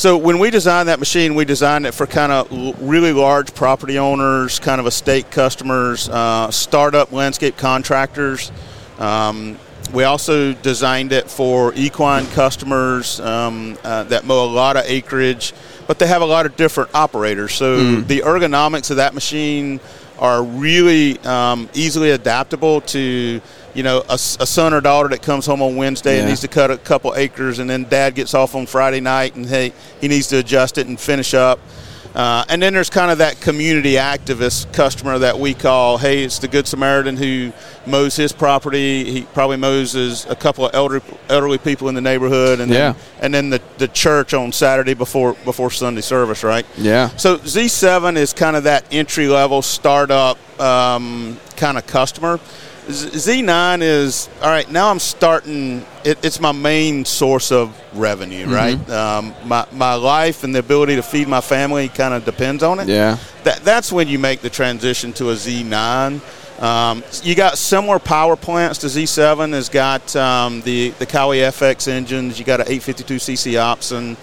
so 0.00 0.16
when 0.16 0.38
we 0.38 0.50
designed 0.50 0.88
that 0.88 0.98
machine, 0.98 1.34
we 1.34 1.44
designed 1.44 1.84
it 1.84 1.92
for 1.92 2.06
kind 2.06 2.32
of 2.32 2.50
l- 2.50 2.72
really 2.80 3.12
large 3.12 3.52
property 3.52 3.98
owners, 3.98 4.58
kind 4.58 4.80
of 4.80 4.86
estate 4.86 5.30
customers, 5.30 6.08
uh, 6.08 6.50
startup 6.50 7.12
landscape 7.12 7.58
contractors. 7.58 8.50
Um, 8.98 9.58
we 9.92 10.04
also 10.04 10.54
designed 10.54 11.12
it 11.12 11.30
for 11.30 11.74
equine 11.74 12.26
customers 12.28 13.20
um, 13.20 13.76
uh, 13.84 14.04
that 14.04 14.24
mow 14.24 14.42
a 14.42 14.46
lot 14.46 14.78
of 14.78 14.84
acreage, 14.86 15.52
but 15.86 15.98
they 15.98 16.06
have 16.06 16.22
a 16.22 16.26
lot 16.26 16.46
of 16.46 16.56
different 16.56 16.94
operators. 16.94 17.52
So 17.52 18.00
the 18.00 18.20
ergonomics 18.20 18.90
of 18.90 18.96
that 18.96 19.12
machine 19.12 19.80
are 20.20 20.42
really 20.44 21.18
um, 21.20 21.68
easily 21.74 22.10
adaptable 22.10 22.82
to 22.82 23.40
you 23.74 23.82
know 23.82 24.04
a 24.08 24.18
son 24.18 24.74
or 24.74 24.80
daughter 24.80 25.08
that 25.08 25.22
comes 25.22 25.46
home 25.46 25.62
on 25.62 25.76
Wednesday 25.76 26.18
and 26.18 26.28
needs 26.28 26.40
to 26.42 26.48
cut 26.48 26.70
a 26.70 26.76
couple 26.76 27.14
acres, 27.16 27.58
and 27.58 27.68
then 27.68 27.84
dad 27.84 28.14
gets 28.14 28.34
off 28.34 28.54
on 28.54 28.66
Friday 28.66 29.00
night 29.00 29.34
and 29.34 29.46
hey 29.46 29.72
he 30.00 30.08
needs 30.08 30.26
to 30.28 30.38
adjust 30.38 30.78
it 30.78 30.86
and 30.86 31.00
finish 31.00 31.34
up. 31.34 31.58
Uh, 32.14 32.44
and 32.48 32.60
then 32.60 32.72
there's 32.74 32.90
kind 32.90 33.10
of 33.10 33.18
that 33.18 33.40
community 33.40 33.92
activist 33.94 34.72
customer 34.72 35.18
that 35.18 35.38
we 35.38 35.54
call, 35.54 35.96
hey, 35.98 36.24
it's 36.24 36.38
the 36.40 36.48
Good 36.48 36.66
Samaritan 36.66 37.16
who 37.16 37.52
mows 37.86 38.16
his 38.16 38.32
property. 38.32 39.04
He 39.10 39.22
probably 39.22 39.56
mows 39.56 39.92
his, 39.92 40.26
a 40.26 40.34
couple 40.34 40.66
of 40.66 40.74
elderly, 40.74 41.04
elderly 41.28 41.58
people 41.58 41.88
in 41.88 41.94
the 41.94 42.00
neighborhood, 42.00 42.60
and 42.60 42.70
then, 42.70 42.96
and 43.20 43.32
then 43.32 43.50
the, 43.50 43.62
the 43.78 43.88
church 43.88 44.34
on 44.34 44.52
Saturday 44.52 44.94
before 44.94 45.34
before 45.44 45.70
Sunday 45.70 46.00
service, 46.00 46.42
right? 46.42 46.66
Yeah. 46.76 47.08
So 47.16 47.38
Z7 47.38 48.16
is 48.16 48.32
kind 48.32 48.56
of 48.56 48.64
that 48.64 48.84
entry 48.92 49.28
level 49.28 49.62
startup 49.62 50.36
um, 50.60 51.38
kind 51.56 51.78
of 51.78 51.86
customer. 51.86 52.40
Z- 52.90 53.10
Z9 53.42 53.82
is 53.82 54.28
all 54.42 54.48
right. 54.50 54.70
Now 54.70 54.90
I'm 54.90 54.98
starting. 54.98 55.84
It, 56.04 56.24
it's 56.24 56.40
my 56.40 56.52
main 56.52 57.04
source 57.04 57.52
of 57.52 57.78
revenue, 57.94 58.46
Mm-hmm. 58.46 58.52
right? 58.54 58.90
Um, 58.90 59.34
my 59.44 59.66
my 59.72 59.94
life 59.94 60.44
and 60.44 60.54
the 60.54 60.58
ability 60.60 60.96
to 60.96 61.02
feed 61.02 61.28
my 61.28 61.40
family 61.40 61.88
kind 61.88 62.14
of 62.14 62.24
depends 62.24 62.62
on 62.62 62.80
it. 62.80 62.88
Yeah. 62.88 63.16
That 63.44 63.60
that's 63.64 63.90
when 63.92 64.08
you 64.08 64.18
make 64.18 64.40
the 64.40 64.50
transition 64.50 65.12
to 65.14 65.30
a 65.30 65.34
Z9. 65.34 66.20
Um, 66.62 67.02
you 67.22 67.34
got 67.34 67.56
similar 67.56 67.98
power 67.98 68.36
plants 68.36 68.80
to 68.80 68.86
Z7. 68.88 69.52
Has 69.54 69.68
got 69.70 70.14
um, 70.16 70.60
the 70.62 70.90
the 70.98 71.06
Kawi 71.06 71.38
FX 71.48 71.88
engines. 71.88 72.38
You 72.38 72.44
got 72.44 72.60
an 72.60 72.66
852cc 72.66 73.52
Opson. 73.54 74.16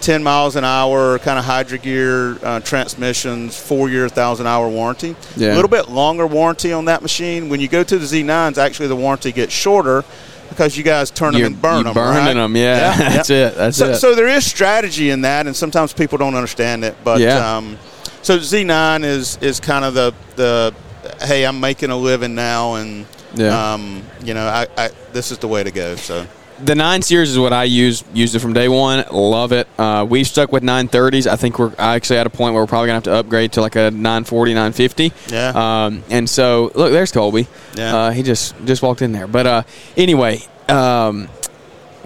10 0.00 0.22
miles 0.22 0.56
an 0.56 0.64
hour, 0.64 1.18
kind 1.18 1.38
of 1.38 1.44
Hydro-Gear 1.44 2.38
uh, 2.44 2.60
transmissions, 2.60 3.58
four 3.58 3.88
year, 3.88 4.08
thousand 4.08 4.46
hour 4.46 4.68
warranty. 4.68 5.16
Yeah. 5.36 5.52
A 5.52 5.56
little 5.56 5.68
bit 5.68 5.88
longer 5.88 6.26
warranty 6.26 6.72
on 6.72 6.84
that 6.86 7.02
machine. 7.02 7.48
When 7.48 7.60
you 7.60 7.68
go 7.68 7.82
to 7.82 7.98
the 7.98 8.04
Z9s, 8.06 8.58
actually 8.58 8.88
the 8.88 8.96
warranty 8.96 9.32
gets 9.32 9.52
shorter 9.52 10.04
because 10.50 10.76
you 10.76 10.84
guys 10.84 11.10
turn 11.10 11.32
You're- 11.34 11.44
them 11.44 11.54
and 11.54 11.62
burn 11.62 11.84
them. 11.84 11.94
burning 11.94 12.24
right? 12.26 12.34
them, 12.34 12.56
yeah. 12.56 12.96
That's 12.96 13.30
it, 13.30 13.54
that's 13.56 13.76
so, 13.76 13.90
it. 13.90 13.96
So 13.96 14.14
there 14.14 14.28
is 14.28 14.46
strategy 14.46 15.10
in 15.10 15.22
that, 15.22 15.46
and 15.46 15.54
sometimes 15.54 15.92
people 15.92 16.16
don't 16.18 16.34
understand 16.34 16.84
it. 16.84 16.96
But 17.04 17.20
Yeah. 17.20 17.56
um, 17.56 17.76
so 18.22 18.38
Z9 18.38 19.04
is 19.04 19.36
is 19.40 19.60
kind 19.60 19.84
of 19.84 19.94
the 19.94 20.14
the 20.36 20.74
hey, 21.22 21.44
I'm 21.44 21.60
making 21.60 21.90
a 21.90 21.96
living 21.96 22.34
now, 22.34 22.74
and 22.74 23.04
Yeah. 23.34 23.74
um, 23.74 24.02
you 24.22 24.32
know, 24.34 24.46
I, 24.46 24.66
I 24.76 24.90
this 25.12 25.30
is 25.32 25.38
the 25.38 25.48
way 25.48 25.62
to 25.64 25.70
go. 25.70 25.96
So. 25.96 26.26
The 26.62 26.74
nine 26.74 27.02
series 27.02 27.30
is 27.30 27.38
what 27.38 27.52
I 27.52 27.64
use. 27.64 28.02
Used 28.12 28.34
it 28.34 28.40
from 28.40 28.52
day 28.52 28.68
one. 28.68 29.04
Love 29.12 29.52
it. 29.52 29.68
Uh, 29.78 30.04
we've 30.08 30.26
stuck 30.26 30.50
with 30.50 30.62
930s. 30.64 31.26
I 31.26 31.36
think 31.36 31.58
we're 31.58 31.72
actually 31.78 32.18
at 32.18 32.26
a 32.26 32.30
point 32.30 32.54
where 32.54 32.62
we're 32.62 32.66
probably 32.66 32.88
gonna 32.88 32.96
have 32.96 33.04
to 33.04 33.14
upgrade 33.14 33.52
to 33.52 33.60
like 33.60 33.76
a 33.76 33.90
940, 33.92 34.54
950. 34.54 35.12
Yeah. 35.28 35.84
Um, 35.86 36.02
and 36.10 36.28
so 36.28 36.72
look, 36.74 36.90
there's 36.92 37.12
Colby. 37.12 37.46
Yeah. 37.74 37.96
Uh, 37.96 38.10
he 38.10 38.22
just 38.22 38.54
just 38.64 38.82
walked 38.82 39.02
in 39.02 39.12
there. 39.12 39.28
But 39.28 39.46
uh, 39.46 39.62
anyway, 39.96 40.40
um, 40.68 41.28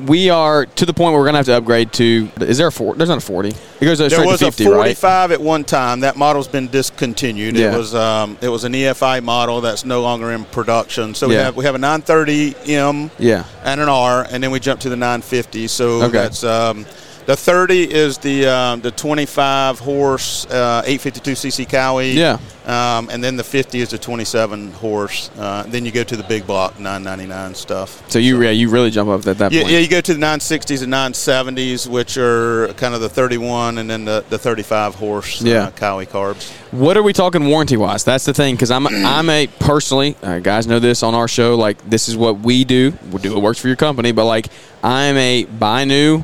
we 0.07 0.31
are 0.31 0.67
to 0.67 0.87
the 0.87 0.93
point 0.95 1.13
where 1.13 1.21
we're 1.21 1.27
gonna 1.27 1.39
have 1.39 1.47
to 1.47 1.57
upgrade 1.57 1.93
to. 1.95 2.29
Is 2.41 2.59
there 2.59 2.67
a 2.69 2.73
four? 2.73 2.95
There's 2.95 3.09
not 3.09 3.19
a 3.19 3.21
40. 3.21 3.49
It 3.49 3.55
goes 3.81 3.99
straight 3.99 4.11
to 4.11 4.17
fifty, 4.17 4.17
right? 4.17 4.21
There 4.23 4.27
was 4.29 4.41
to 4.41 4.47
50, 4.47 4.65
a 4.65 4.71
right? 4.71 4.97
45 4.97 5.33
at 5.33 5.41
one 5.41 5.65
time. 5.65 6.01
That 6.01 6.17
model's 6.17 6.49
been 6.49 6.69
discontinued. 6.69 7.57
Yeah. 7.57 7.75
It 7.75 7.79
was 7.79 7.95
um, 7.95 8.39
it 8.41 8.49
was 8.49 8.65
an 8.65 8.73
EFI 8.73 9.23
model 9.23 9.61
that's 9.61 9.85
no 9.85 10.03
longer 10.03 10.33
in 10.33 10.45
production. 10.47 11.15
So 11.15 11.29
we 11.29 11.35
Yeah. 11.35 11.45
have 11.45 11.57
we 11.57 11.65
have 11.65 11.75
a 11.75 11.79
930M 11.79 13.11
Yeah. 13.19 13.45
and 13.65 13.81
an 13.81 13.89
R, 13.89 14.27
and 14.31 14.43
then 14.43 14.51
we 14.51 14.61
jump 14.61 14.81
to 14.81 14.89
the 14.89 14.97
950. 14.97 15.67
So 15.69 16.03
Okay. 16.03 16.11
that's 16.13 16.45
um, 16.45 16.87
the 17.27 17.37
30 17.37 17.93
is 17.93 18.19
the 18.19 18.47
um, 18.47 18.81
the 18.81 18.91
25 18.91 19.79
horse 19.79 20.47
uh, 20.51 20.83
852cc 20.87 21.67
Kawi. 21.69 22.15
Yeah. 22.15 22.39
Um, 22.65 23.11
and 23.11 23.23
then 23.25 23.37
the 23.37 23.43
50 23.43 23.81
is 23.81 23.91
the 23.91 23.99
27 23.99 24.71
horse. 24.73 25.31
Uh, 25.37 25.65
then 25.67 25.85
you 25.85 25.91
go 25.91 26.05
to 26.05 26.17
the 26.17 26.23
big 26.23 26.47
block 26.47 26.79
999 26.79 27.55
stuff. 27.57 28.09
So 28.09 28.19
you 28.21 28.41
yeah 28.43 28.51
you 28.51 28.71
really 28.71 28.91
jump 28.91 29.09
up 29.11 29.27
at 29.27 29.39
that 29.39 29.51
Yeah, 29.53 29.63
point. 29.63 29.73
yeah, 29.73 29.79
you 29.81 29.89
go 29.89 30.01
to 30.01 30.15
the 30.15 30.21
960s 30.21 30.83
and 30.83 30.93
970s, 30.93 31.89
which 31.89 32.17
are 32.17 32.73
kind 32.75 32.95
of 32.95 33.01
the 33.01 33.09
31 33.09 33.79
and 33.79 33.91
then 33.91 34.05
the, 34.05 34.25
the 34.29 34.39
35 34.39 34.95
horse 34.95 35.43
Yeah. 35.43 35.65
uh, 35.65 35.71
Kawi 35.73 36.07
carbs. 36.07 36.51
What 36.73 36.97
are 36.97 37.03
we 37.03 37.13
talking 37.13 37.47
warranty 37.47 37.77
wise? 37.77 38.05
That's 38.05 38.25
the 38.25 38.35
thing 38.35 38.55
because 38.55 38.71
I'm 38.71 38.87
I'm 38.91 39.29
a 39.29 39.47
personally 39.59 40.17
uh, 40.23 40.39
guys 40.39 40.67
know 40.69 40.79
this 40.79 41.03
on 41.03 41.15
our 41.15 41.27
show 41.29 41.57
like 41.57 41.79
this 41.91 42.09
is 42.09 42.17
what 42.17 42.39
we 42.41 42.65
do. 42.65 42.93
We 43.11 43.21
do 43.21 43.37
it 43.37 43.41
works 43.41 43.59
for 43.61 43.67
your 43.69 43.77
company, 43.77 44.13
but 44.13 44.25
like 44.27 44.47
I'm 44.85 45.17
a 45.17 45.45
buy 45.47 45.85
new, 45.85 46.23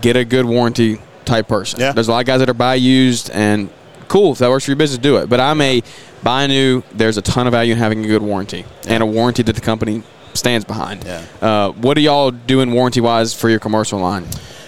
get 0.00 0.16
a 0.16 0.24
good 0.24 0.44
warranty 0.44 0.98
type 1.24 1.48
person. 1.48 1.80
Yeah. 1.80 1.92
There's 1.92 2.08
a 2.08 2.12
lot 2.12 2.20
of 2.20 2.26
guys 2.26 2.40
that 2.40 2.48
are 2.48 2.54
buy 2.54 2.74
used 2.74 3.30
and 3.30 3.70
cool 4.08 4.32
if 4.32 4.38
that 4.38 4.50
works 4.50 4.64
for 4.64 4.72
your 4.72 4.76
business, 4.76 4.98
do 4.98 5.16
it. 5.16 5.28
But 5.28 5.40
I'm 5.40 5.60
a 5.60 5.82
buy 6.22 6.46
new. 6.46 6.82
There's 6.92 7.16
a 7.16 7.22
ton 7.22 7.46
of 7.46 7.52
value 7.52 7.72
in 7.72 7.78
having 7.78 8.04
a 8.04 8.08
good 8.08 8.22
warranty 8.22 8.64
and 8.86 9.02
a 9.02 9.06
warranty 9.06 9.42
that 9.44 9.54
the 9.54 9.60
company 9.60 10.02
stands 10.34 10.64
behind. 10.64 11.04
Yeah. 11.04 11.24
Uh, 11.40 11.72
what 11.72 11.96
are 11.96 12.00
y'all 12.00 12.30
doing 12.30 12.72
warranty 12.72 13.00
wise 13.00 13.32
for 13.34 13.48
your 13.48 13.60
commercial 13.60 13.98
line? 13.98 14.26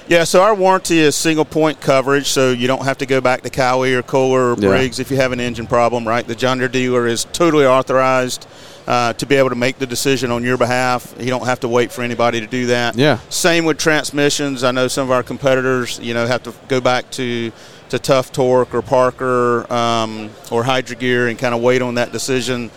Yeah, 0.09 0.25
so 0.25 0.43
our 0.43 0.55
warranty 0.55 0.99
is 0.99 1.15
single 1.15 1.45
point 1.45 1.81
coverage, 1.81 2.29
so 2.29 2.51
you 2.51 2.67
don't 2.67 2.85
have 2.85 2.99
to 2.99 3.07
go 3.07 3.21
back 3.21 3.43
to 3.43 3.51
Kawi 3.51 3.95
or 3.95 4.03
Kohler 4.03 4.53
or 4.53 4.57
Yeah. 4.59 4.69
Briggs 4.69 4.99
if 4.99 5.11
you 5.11 5.17
have 5.17 5.33
an 5.33 5.41
engine 5.41 5.67
problem, 5.67 6.07
right? 6.07 6.27
The 6.27 6.35
John 6.35 6.59
Deere 6.59 6.69
dealer 6.69 7.07
is 7.07 7.25
totally 7.33 7.65
authorized 7.67 8.47
uh, 8.87 9.13
to 9.15 9.27
be 9.27 9.37
able 9.37 9.51
to 9.51 9.55
make 9.55 9.79
the 9.79 9.87
decision 9.87 10.31
on 10.33 10.43
your 10.43 10.57
behalf. 10.57 11.15
You 11.19 11.29
don't 11.29 11.47
have 11.47 11.61
to 11.61 11.69
wait 11.69 11.93
for 11.93 12.03
anybody 12.03 12.41
to 12.41 12.47
do 12.47 12.67
that. 12.67 12.97
Yeah. 12.97 13.19
Same 13.29 13.65
with 13.65 13.79
transmissions. 13.79 14.65
I 14.65 14.73
know 14.73 14.89
some 14.89 15.05
of 15.05 15.13
our 15.13 15.23
competitors, 15.23 16.01
you 16.03 16.15
know, 16.15 16.27
have 16.27 16.43
to 16.45 16.55
go 16.69 16.81
back 16.81 17.11
to 17.13 17.53
to 17.91 17.99
Tuff 17.99 18.33
Torq 18.33 18.73
or 18.73 18.81
Parker 18.81 19.71
um, 19.71 20.31
or 20.51 20.65
Hydro-Gear 20.65 21.29
and 21.29 21.39
kind 21.39 21.55
of 21.55 21.61
wait 21.61 21.83
on 21.83 21.97
that 21.97 22.11
decision. 22.11 22.71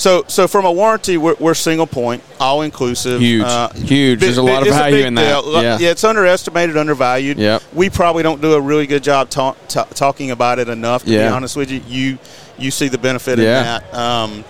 So, 0.00 0.24
so 0.28 0.48
from 0.48 0.64
a 0.64 0.72
warranty, 0.72 1.18
we're, 1.18 1.34
we're 1.38 1.52
single 1.52 1.86
point, 1.86 2.22
all 2.40 2.62
inclusive. 2.62 3.20
Huge. 3.20 3.44
Huge. 3.86 4.18
There's 4.18 4.38
a 4.38 4.42
lot 4.42 4.62
of 4.66 4.68
value 4.72 5.04
in 5.04 5.14
that. 5.16 5.44
Yeah. 5.44 5.76
yeah, 5.78 5.90
it's 5.90 6.04
underestimated, 6.04 6.78
undervalued. 6.78 7.36
Yep. 7.36 7.62
We 7.74 7.90
probably 7.90 8.22
don't 8.22 8.40
do 8.40 8.54
a 8.54 8.60
really 8.60 8.86
good 8.86 9.02
job 9.02 9.28
ta- 9.28 9.56
ta- 9.68 9.84
talking 9.84 10.30
about 10.30 10.58
it 10.58 10.70
enough. 10.70 11.04
To 11.04 11.10
Yeah. 11.10 11.28
be 11.28 11.34
honest 11.34 11.54
with 11.54 11.70
you, 11.70 11.82
you 11.86 12.18
you 12.56 12.70
see 12.70 12.88
the 12.88 12.96
benefit 12.96 13.38
Yeah. 13.38 13.58
in 13.58 13.64
that. 13.64 13.94
Um, 13.94 14.44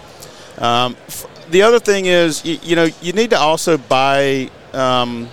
um, 0.59 0.97
f- 1.09 1.27
the 1.51 1.63
other 1.63 1.81
thing 1.81 2.07
is, 2.07 2.45
you, 2.45 2.59
you 2.63 2.77
know, 2.77 2.89
you 3.03 3.13
need 3.13 3.31
to 3.31 3.39
also 3.39 3.77
buy 3.77 4.51
um, 4.73 5.29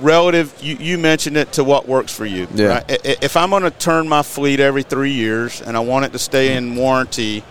relative. 0.00 0.54
You, 0.60 0.76
you 0.76 0.96
mentioned 0.96 1.36
it 1.36 1.50
to 1.54 1.64
what 1.64 1.88
works 1.88 2.14
for 2.14 2.24
you. 2.24 2.46
Yeah. 2.54 2.66
Right? 2.88 3.00
If 3.20 3.36
I'm 3.36 3.50
going 3.50 3.64
to 3.64 3.72
turn 3.72 4.08
my 4.08 4.22
fleet 4.22 4.60
every 4.60 4.84
three 4.84 5.12
years 5.12 5.60
and 5.60 5.76
I 5.76 5.80
want 5.80 6.04
it 6.04 6.12
to 6.12 6.20
stay 6.20 6.54
in 6.56 6.76
warranty. 6.76 7.42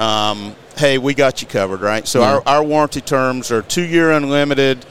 Um, 0.00 0.56
hey, 0.76 0.98
we 0.98 1.14
got 1.14 1.40
you 1.42 1.48
covered, 1.48 1.80
right? 1.80 2.06
So 2.06 2.20
Yeah. 2.20 2.34
our, 2.34 2.42
our 2.46 2.62
warranty 2.64 3.00
terms 3.00 3.50
are 3.50 3.62
two 3.62 3.84
year 3.84 4.10
unlimited, 4.12 4.84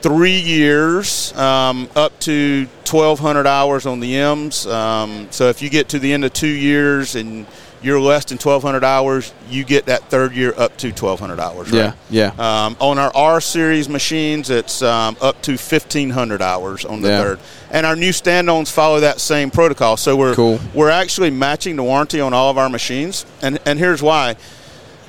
three 0.00 0.38
years, 0.38 1.36
um, 1.36 1.88
up 1.96 2.18
to 2.20 2.66
1,200 2.88 3.46
hours 3.46 3.84
on 3.86 4.00
the 4.00 4.16
M's. 4.16 4.66
Um, 4.66 5.26
so 5.30 5.48
if 5.48 5.60
you 5.60 5.70
get 5.70 5.88
to 5.90 5.98
the 5.98 6.12
end 6.12 6.24
of 6.24 6.32
two 6.32 6.46
years 6.46 7.16
and 7.16 7.46
you're 7.80 8.00
less 8.00 8.24
than 8.24 8.38
1,200 8.38 8.82
hours, 8.82 9.32
you 9.48 9.62
get 9.64 9.86
that 9.86 10.02
third 10.10 10.32
year 10.34 10.52
up 10.56 10.76
to 10.78 10.88
1,200 10.88 11.38
hours. 11.38 11.70
Right? 11.70 11.92
Yeah, 12.10 12.32
yeah. 12.36 12.64
Um, 12.66 12.76
on 12.80 12.98
our 12.98 13.12
R 13.14 13.40
series 13.40 13.88
machines, 13.88 14.50
it's 14.50 14.82
um, 14.82 15.16
up 15.20 15.40
to 15.42 15.52
1,500 15.52 16.42
hours 16.42 16.84
on 16.84 17.02
the 17.02 17.08
Yeah. 17.08 17.22
third, 17.22 17.38
and 17.70 17.86
our 17.86 17.94
new 17.94 18.12
stand-ons 18.12 18.68
follow 18.70 18.98
that 19.00 19.20
same 19.20 19.50
protocol. 19.52 19.96
So 19.96 20.16
we're 20.16 20.34
Cool. 20.34 20.58
we're 20.74 20.90
actually 20.90 21.30
matching 21.30 21.76
the 21.76 21.84
warranty 21.84 22.20
on 22.20 22.32
all 22.32 22.50
of 22.50 22.58
our 22.58 22.68
machines, 22.68 23.24
and 23.42 23.58
and 23.64 23.78
here's 23.78 24.02
why. 24.02 24.34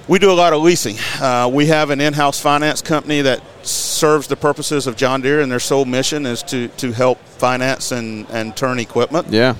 We 0.10 0.18
do 0.18 0.32
a 0.32 0.34
lot 0.34 0.54
of 0.54 0.64
leasing. 0.64 0.96
Uh, 1.22 1.48
we 1.54 1.68
have 1.68 1.92
an 1.92 2.02
in-house 2.02 2.40
finance 2.42 2.82
company 2.82 3.22
that 3.22 3.44
serves 3.64 4.26
the 4.26 4.36
purposes 4.36 4.88
of 4.88 4.96
John 4.96 5.22
Deere, 5.22 5.42
and 5.42 5.52
their 5.52 5.60
sole 5.60 5.86
mission 5.86 6.26
is 6.26 6.42
to, 6.44 6.68
to 6.68 6.92
help 6.92 7.20
finance 7.20 7.92
and, 7.92 8.28
and 8.32 8.58
turn 8.58 8.80
equipment. 8.80 9.28
yeah. 9.30 9.54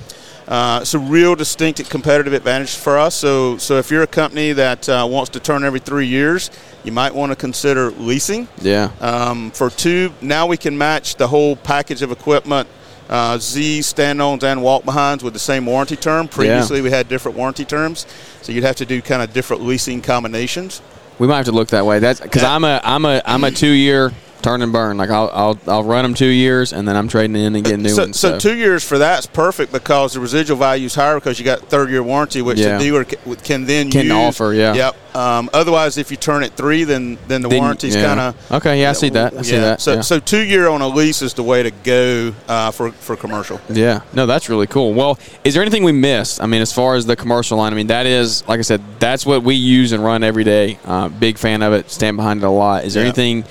Uh, 0.48 0.80
it's 0.82 0.94
a 0.94 0.98
real 0.98 1.36
distinct 1.36 1.88
competitive 1.88 2.32
advantage 2.32 2.74
for 2.74 2.98
us. 2.98 3.14
So, 3.14 3.58
so 3.58 3.76
if 3.76 3.92
you're 3.92 4.02
a 4.02 4.08
company 4.08 4.52
that 4.54 4.88
uh, 4.88 5.06
wants 5.08 5.30
to 5.30 5.40
turn 5.40 5.62
every 5.62 5.78
three 5.78 6.08
years, 6.08 6.50
you 6.82 6.90
might 6.90 7.14
want 7.14 7.30
to 7.30 7.36
consider 7.36 7.92
leasing. 7.92 8.48
Yeah. 8.60 8.90
Um, 9.00 9.52
for 9.52 9.70
two, 9.70 10.12
now 10.20 10.48
we 10.48 10.56
can 10.56 10.76
match 10.76 11.14
the 11.14 11.28
whole 11.28 11.54
package 11.54 12.02
of 12.02 12.10
equipment, 12.10 12.68
uh, 13.10 13.36
Z, 13.38 13.82
stand-ons, 13.82 14.44
and 14.44 14.62
walk-behinds 14.62 15.22
with 15.22 15.34
the 15.34 15.40
same 15.40 15.66
warranty 15.66 15.96
term. 15.96 16.28
Previously, 16.28 16.80
we 16.80 16.90
had 16.90 17.08
different 17.08 17.36
warranty 17.36 17.64
terms, 17.64 18.06
so 18.40 18.52
you'd 18.52 18.64
have 18.64 18.76
to 18.76 18.86
do 18.86 19.02
kind 19.02 19.20
of 19.20 19.32
different 19.32 19.62
leasing 19.62 20.00
combinations. 20.00 20.80
We 21.18 21.26
might 21.26 21.36
have 21.38 21.46
to 21.46 21.52
look 21.52 21.68
that 21.68 21.84
way. 21.84 21.98
That's 21.98 22.20
because 22.20 22.44
I'm 22.44 22.64
a 22.64 22.80
I'm 22.82 23.04
a 23.04 23.20
I'm 23.26 23.44
a 23.44 23.50
two 23.50 23.68
year 23.72 24.12
turn 24.40 24.62
and 24.62 24.72
burn. 24.72 24.96
Like 24.96 25.10
I'll 25.10 25.30
I'll 25.32 25.58
I'll 25.66 25.84
run 25.84 26.02
them 26.02 26.14
two 26.14 26.26
years 26.26 26.72
and 26.72 26.86
then 26.88 26.96
I'm 26.96 27.08
trading 27.08 27.36
in 27.36 27.54
and 27.54 27.64
getting 27.64 27.82
new 27.82 27.88
so, 27.90 28.02
ones. 28.02 28.18
so 28.20 28.38
two 28.38 28.56
years 28.56 28.82
for 28.84 28.98
that's 28.98 29.26
perfect 29.26 29.72
because 29.72 30.14
the 30.14 30.20
residual 30.20 30.56
value 30.56 30.86
is 30.86 30.94
higher 30.94 31.14
because 31.16 31.38
you 31.38 31.44
got 31.44 31.60
third 31.68 31.90
year 31.90 32.02
warranty, 32.02 32.42
which 32.42 32.58
Yeah. 32.58 32.78
the 32.78 32.84
dealer 32.84 33.04
ca- 33.04 33.34
can 33.44 33.66
then 33.66 33.90
Can 33.90 34.04
use. 34.06 34.12
offer, 34.12 34.52
yeah. 34.54 34.74
Yep. 34.74 34.96
Um, 35.16 35.50
otherwise, 35.52 35.98
if 35.98 36.10
you 36.12 36.16
turn 36.16 36.42
it 36.44 36.52
three, 36.56 36.84
then 36.84 37.18
then 37.28 37.42
the 37.42 37.48
Then- 37.48 37.58
warranty's 37.60 37.96
yeah. 37.96 38.04
kind 38.06 38.20
of 38.20 38.52
Okay, 38.52 38.80
yeah, 38.80 38.90
I 38.90 38.92
see 38.92 39.08
that. 39.10 39.36
I 39.36 39.42
see 39.42 39.56
that, 39.56 39.80
So 39.80 39.94
yeah. 39.94 40.00
so 40.02 40.18
two 40.20 40.40
year 40.42 40.68
on 40.68 40.80
a 40.82 40.88
lease 40.88 41.20
is 41.22 41.34
the 41.34 41.42
way 41.42 41.62
to 41.62 41.70
go 41.70 42.32
uh, 42.48 42.70
for 42.70 42.92
for 42.92 43.16
commercial. 43.16 43.60
Yeah, 43.68 44.00
no, 44.12 44.26
that's 44.26 44.48
really 44.48 44.66
cool. 44.68 44.92
Well, 44.94 45.18
is 45.44 45.54
there 45.54 45.62
anything 45.62 45.82
we 45.84 45.92
missed? 45.92 46.42
I 46.42 46.46
mean, 46.46 46.62
as 46.62 46.72
far 46.72 46.94
as 46.94 47.06
the 47.06 47.16
commercial 47.16 47.58
line, 47.58 47.72
I 47.72 47.76
mean, 47.76 47.88
that 47.88 48.06
is, 48.06 48.44
like 48.48 48.58
I 48.58 48.62
said, 48.62 48.80
that's 49.00 49.26
what 49.26 49.42
we 49.42 49.54
use 49.56 49.92
and 49.92 50.04
run 50.04 50.22
every 50.22 50.44
day. 50.44 50.78
Uh, 50.86 51.08
big 51.08 51.38
fan 51.38 51.62
of 51.62 51.72
it. 51.72 51.90
Stand 51.90 52.16
behind 52.16 52.42
it 52.42 52.46
a 52.46 52.50
lot. 52.50 52.84
Is 52.84 52.94
there 52.94 53.02
Yeah. 53.02 53.08
anything, 53.08 53.44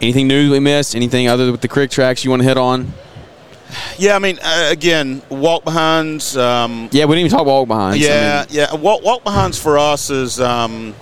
anything 0.00 0.26
new 0.28 0.50
we 0.50 0.60
missed? 0.60 0.94
Anything 0.94 1.28
other 1.28 1.50
with 1.50 1.60
the 1.60 1.68
QuickTraks 1.68 2.24
you 2.24 2.30
want 2.30 2.42
to 2.42 2.48
hit 2.48 2.56
on? 2.56 2.92
Yeah, 3.98 4.16
I 4.16 4.18
mean, 4.18 4.38
uh, 4.42 4.68
again, 4.70 5.22
walk 5.28 5.64
behinds. 5.64 6.36
Um, 6.36 6.88
Yeah, 6.90 7.04
we 7.04 7.14
didn't 7.14 7.26
even 7.26 7.38
talk 7.38 7.46
walk 7.46 7.68
behinds. 7.68 7.98
yeah, 8.00 8.44
yeah. 8.50 8.74
Walk, 8.74 9.02
walk 9.04 9.22
behinds 9.22 9.58
for 9.58 9.78
us 9.78 10.10
is 10.10 10.40
um, 10.40 10.94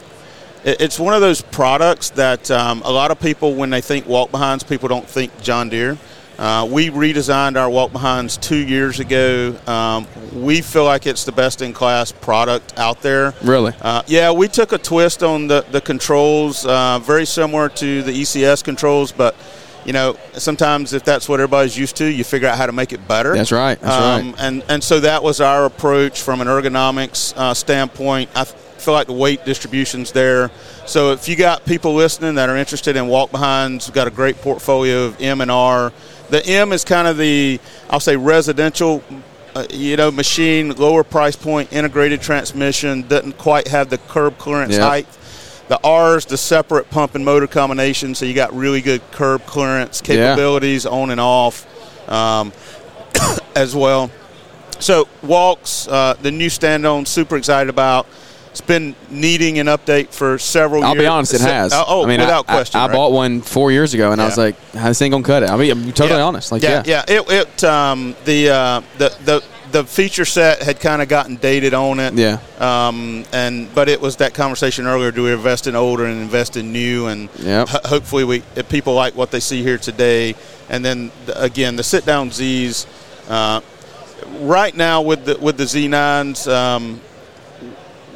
it- 0.65 0.81
it's 0.81 0.99
one 0.99 1.15
of 1.15 1.21
those 1.23 1.41
products 1.41 2.11
that 2.11 2.51
um, 2.51 2.83
a 2.85 2.91
lot 2.93 3.11
of 3.11 3.19
people, 3.21 3.55
when 3.55 3.71
they 3.71 3.81
think 3.81 4.07
walk 4.07 4.31
behinds, 4.31 4.65
people 4.65 4.89
don't 4.89 5.09
think 5.09 5.33
John 5.41 5.69
Deere. 5.71 5.97
Uh, 6.39 6.69
we 6.71 6.89
redesigned 6.89 7.61
our 7.61 7.69
walk 7.69 7.91
behinds 7.91 8.37
two 8.37 8.57
years 8.57 9.01
ago. 9.01 9.57
Um, 9.67 10.07
we 10.33 10.61
feel 10.61 10.85
like 10.85 11.07
it's 11.07 11.25
the 11.25 11.33
best 11.33 11.63
in 11.63 11.73
class 11.73 12.13
product 12.13 12.79
out 12.79 13.03
there. 13.03 13.35
Really? 13.43 13.73
Uh, 13.81 14.03
yeah, 14.07 14.31
we 14.31 14.47
took 14.47 14.73
a 14.73 14.79
twist 14.79 15.25
on 15.25 15.49
the, 15.49 15.67
the 15.73 15.81
controls, 15.81 16.65
uh, 16.65 17.01
very 17.01 17.27
similar 17.27 17.69
to 17.71 18.03
the 18.03 18.13
ECS 18.13 18.63
controls, 18.63 19.11
but 19.11 19.35
you 19.85 19.93
know, 19.93 20.17
sometimes 20.35 20.93
if 20.93 21.03
that's 21.03 21.29
what 21.29 21.41
everybody's 21.41 21.77
used 21.77 21.97
to, 21.97 22.05
you 22.05 22.23
figure 22.23 22.47
out 22.47 22.59
how 22.59 22.67
to 22.67 22.73
make 22.73 22.93
it 22.93 23.09
better. 23.09 23.35
That's 23.35 23.51
right, 23.51 23.81
that's 23.81 23.95
um, 23.95 24.33
right. 24.33 24.41
And 24.41 24.65
and 24.69 24.85
so 24.85 25.01
that 25.01 25.23
was 25.23 25.41
our 25.41 25.65
approach 25.65 26.21
from 26.21 26.41
an 26.41 26.47
ergonomics 26.47 27.35
uh, 27.37 27.55
standpoint. 27.55 28.31
I 28.37 28.45
feel 28.45 28.95
like 28.95 29.07
the 29.07 29.13
weight 29.13 29.45
distribution's 29.45 30.13
there. 30.13 30.51
So 30.87 31.13
if 31.13 31.29
you 31.29 31.37
got 31.37 31.65
people 31.65 31.95
listening 31.95 32.35
that 32.37 32.49
are 32.49 32.57
interested 32.57 32.97
in 32.97 33.09
walk 33.09 33.31
behinds, 33.31 33.89
we've 33.89 33.95
got 33.95 34.07
a 34.07 34.11
great 34.11 34.37
portfolio 34.37 35.05
of 35.05 35.21
M 35.21 35.41
and 35.41 35.51
R. 35.51 35.93
The 36.31 36.45
M 36.47 36.73
is 36.73 36.85
kind 36.85 37.09
of 37.09 37.17
the 37.17 37.61
I'll 37.91 38.01
say 38.01 38.17
residential. 38.17 39.03
Uh, 39.55 39.67
you 39.71 39.97
know, 39.97 40.11
machine, 40.11 40.75
lower 40.77 41.03
price 41.03 41.35
point, 41.35 41.73
integrated 41.73 42.21
transmission, 42.21 43.03
doesn't 43.09 43.39
quite 43.39 43.67
have 43.67 43.89
the 43.89 43.97
curb 43.99 44.37
clearance 44.39 44.77
height. 44.87 45.07
The 45.69 45.81
R's, 45.83 46.27
the 46.27 46.37
separate 46.37 46.91
pump 46.91 47.15
and 47.15 47.25
motor 47.25 47.47
combination, 47.47 48.15
so 48.15 48.25
you 48.25 48.35
got 48.35 48.53
really 48.55 48.81
good 48.83 49.01
curb 49.11 49.45
clearance 49.47 50.01
capabilities 50.01 50.87
on 50.87 51.11
and 51.11 51.21
off 51.21 51.67
um, 52.09 52.53
as 53.57 53.75
well. 53.75 54.11
So 54.81 55.09
walks, 55.23 55.89
uh, 55.89 56.15
the 56.23 56.31
new 56.31 56.51
stand-on, 56.51 57.05
super 57.07 57.37
excited 57.37 57.69
about. 57.71 58.07
It's 58.59 58.67
been 58.67 58.97
needing 59.09 59.61
an 59.61 59.69
update 59.69 60.09
for 60.13 60.37
several 60.37 60.83
I'll 60.83 60.95
years. 60.95 61.03
be 61.05 61.07
honest, 61.07 61.35
it 61.35 61.41
has. 61.43 61.73
Oh, 61.73 61.85
oh, 61.87 62.05
I 62.05 62.09
mean, 62.09 62.19
without 62.19 62.45
I, 62.49 62.55
question. 62.55 62.81
I, 62.81 62.85
I 62.85 62.87
right? 62.89 62.93
bought 62.93 63.13
one 63.13 63.41
four 63.41 63.71
years 63.71 63.95
ago, 63.95 64.11
and 64.11 64.21
I 64.21 64.25
was 64.25 64.37
like, 64.37 64.57
this 64.73 65.01
ain't 65.01 65.13
gonna 65.13 65.23
cut 65.23 65.45
it?" 65.45 65.51
I 65.51 65.57
mean, 65.57 65.71
I'm 65.71 65.93
totally 65.93 66.19
Yeah. 66.19 66.25
honest. 66.25 66.51
Like, 66.51 66.63
yeah, 66.65 66.83
yeah, 66.85 67.05
yeah. 67.09 67.21
It, 67.21 67.31
it 67.31 67.63
um, 67.65 68.17
the, 68.25 68.49
uh, 68.51 68.81
the 68.99 69.17
the 69.25 69.45
the 69.71 69.85
feature 69.85 70.25
set 70.25 70.61
had 70.61 70.81
kind 70.81 71.01
of 71.01 71.09
gotten 71.09 71.37
dated 71.37 71.73
on 71.73 72.01
it. 72.01 72.15
Yeah. 72.15 72.39
Um, 72.59 73.25
and 73.33 73.73
but 73.77 73.89
it 73.89 74.01
was 74.01 74.17
that 74.17 74.35
conversation 74.35 74.89
earlier: 74.89 75.13
do 75.13 75.23
we 75.23 75.33
invest 75.33 75.69
in 75.69 75.77
older 75.77 76.05
and 76.05 76.21
invest 76.21 76.57
in 76.57 76.73
new? 76.73 77.07
And 77.07 77.29
Yep. 77.39 77.69
ho- 77.69 77.79
hopefully, 77.85 78.25
we 78.25 78.43
if 78.57 78.69
people 78.69 78.95
like 78.95 79.15
what 79.15 79.31
they 79.31 79.41
see 79.41 79.63
here 79.63 79.79
today. 79.79 80.35
And 80.69 80.85
then 80.85 81.13
the, 81.27 81.41
again, 81.41 81.77
the 81.77 81.85
sit 81.85 82.05
down 82.05 82.33
Z's. 82.33 82.89
Uh, 83.29 83.61
right 84.41 84.75
now 84.75 85.01
with 85.03 85.27
the 85.27 85.39
with 85.39 85.57
the 85.59 85.65
Z9s. 85.65 86.53
Um, 86.53 87.01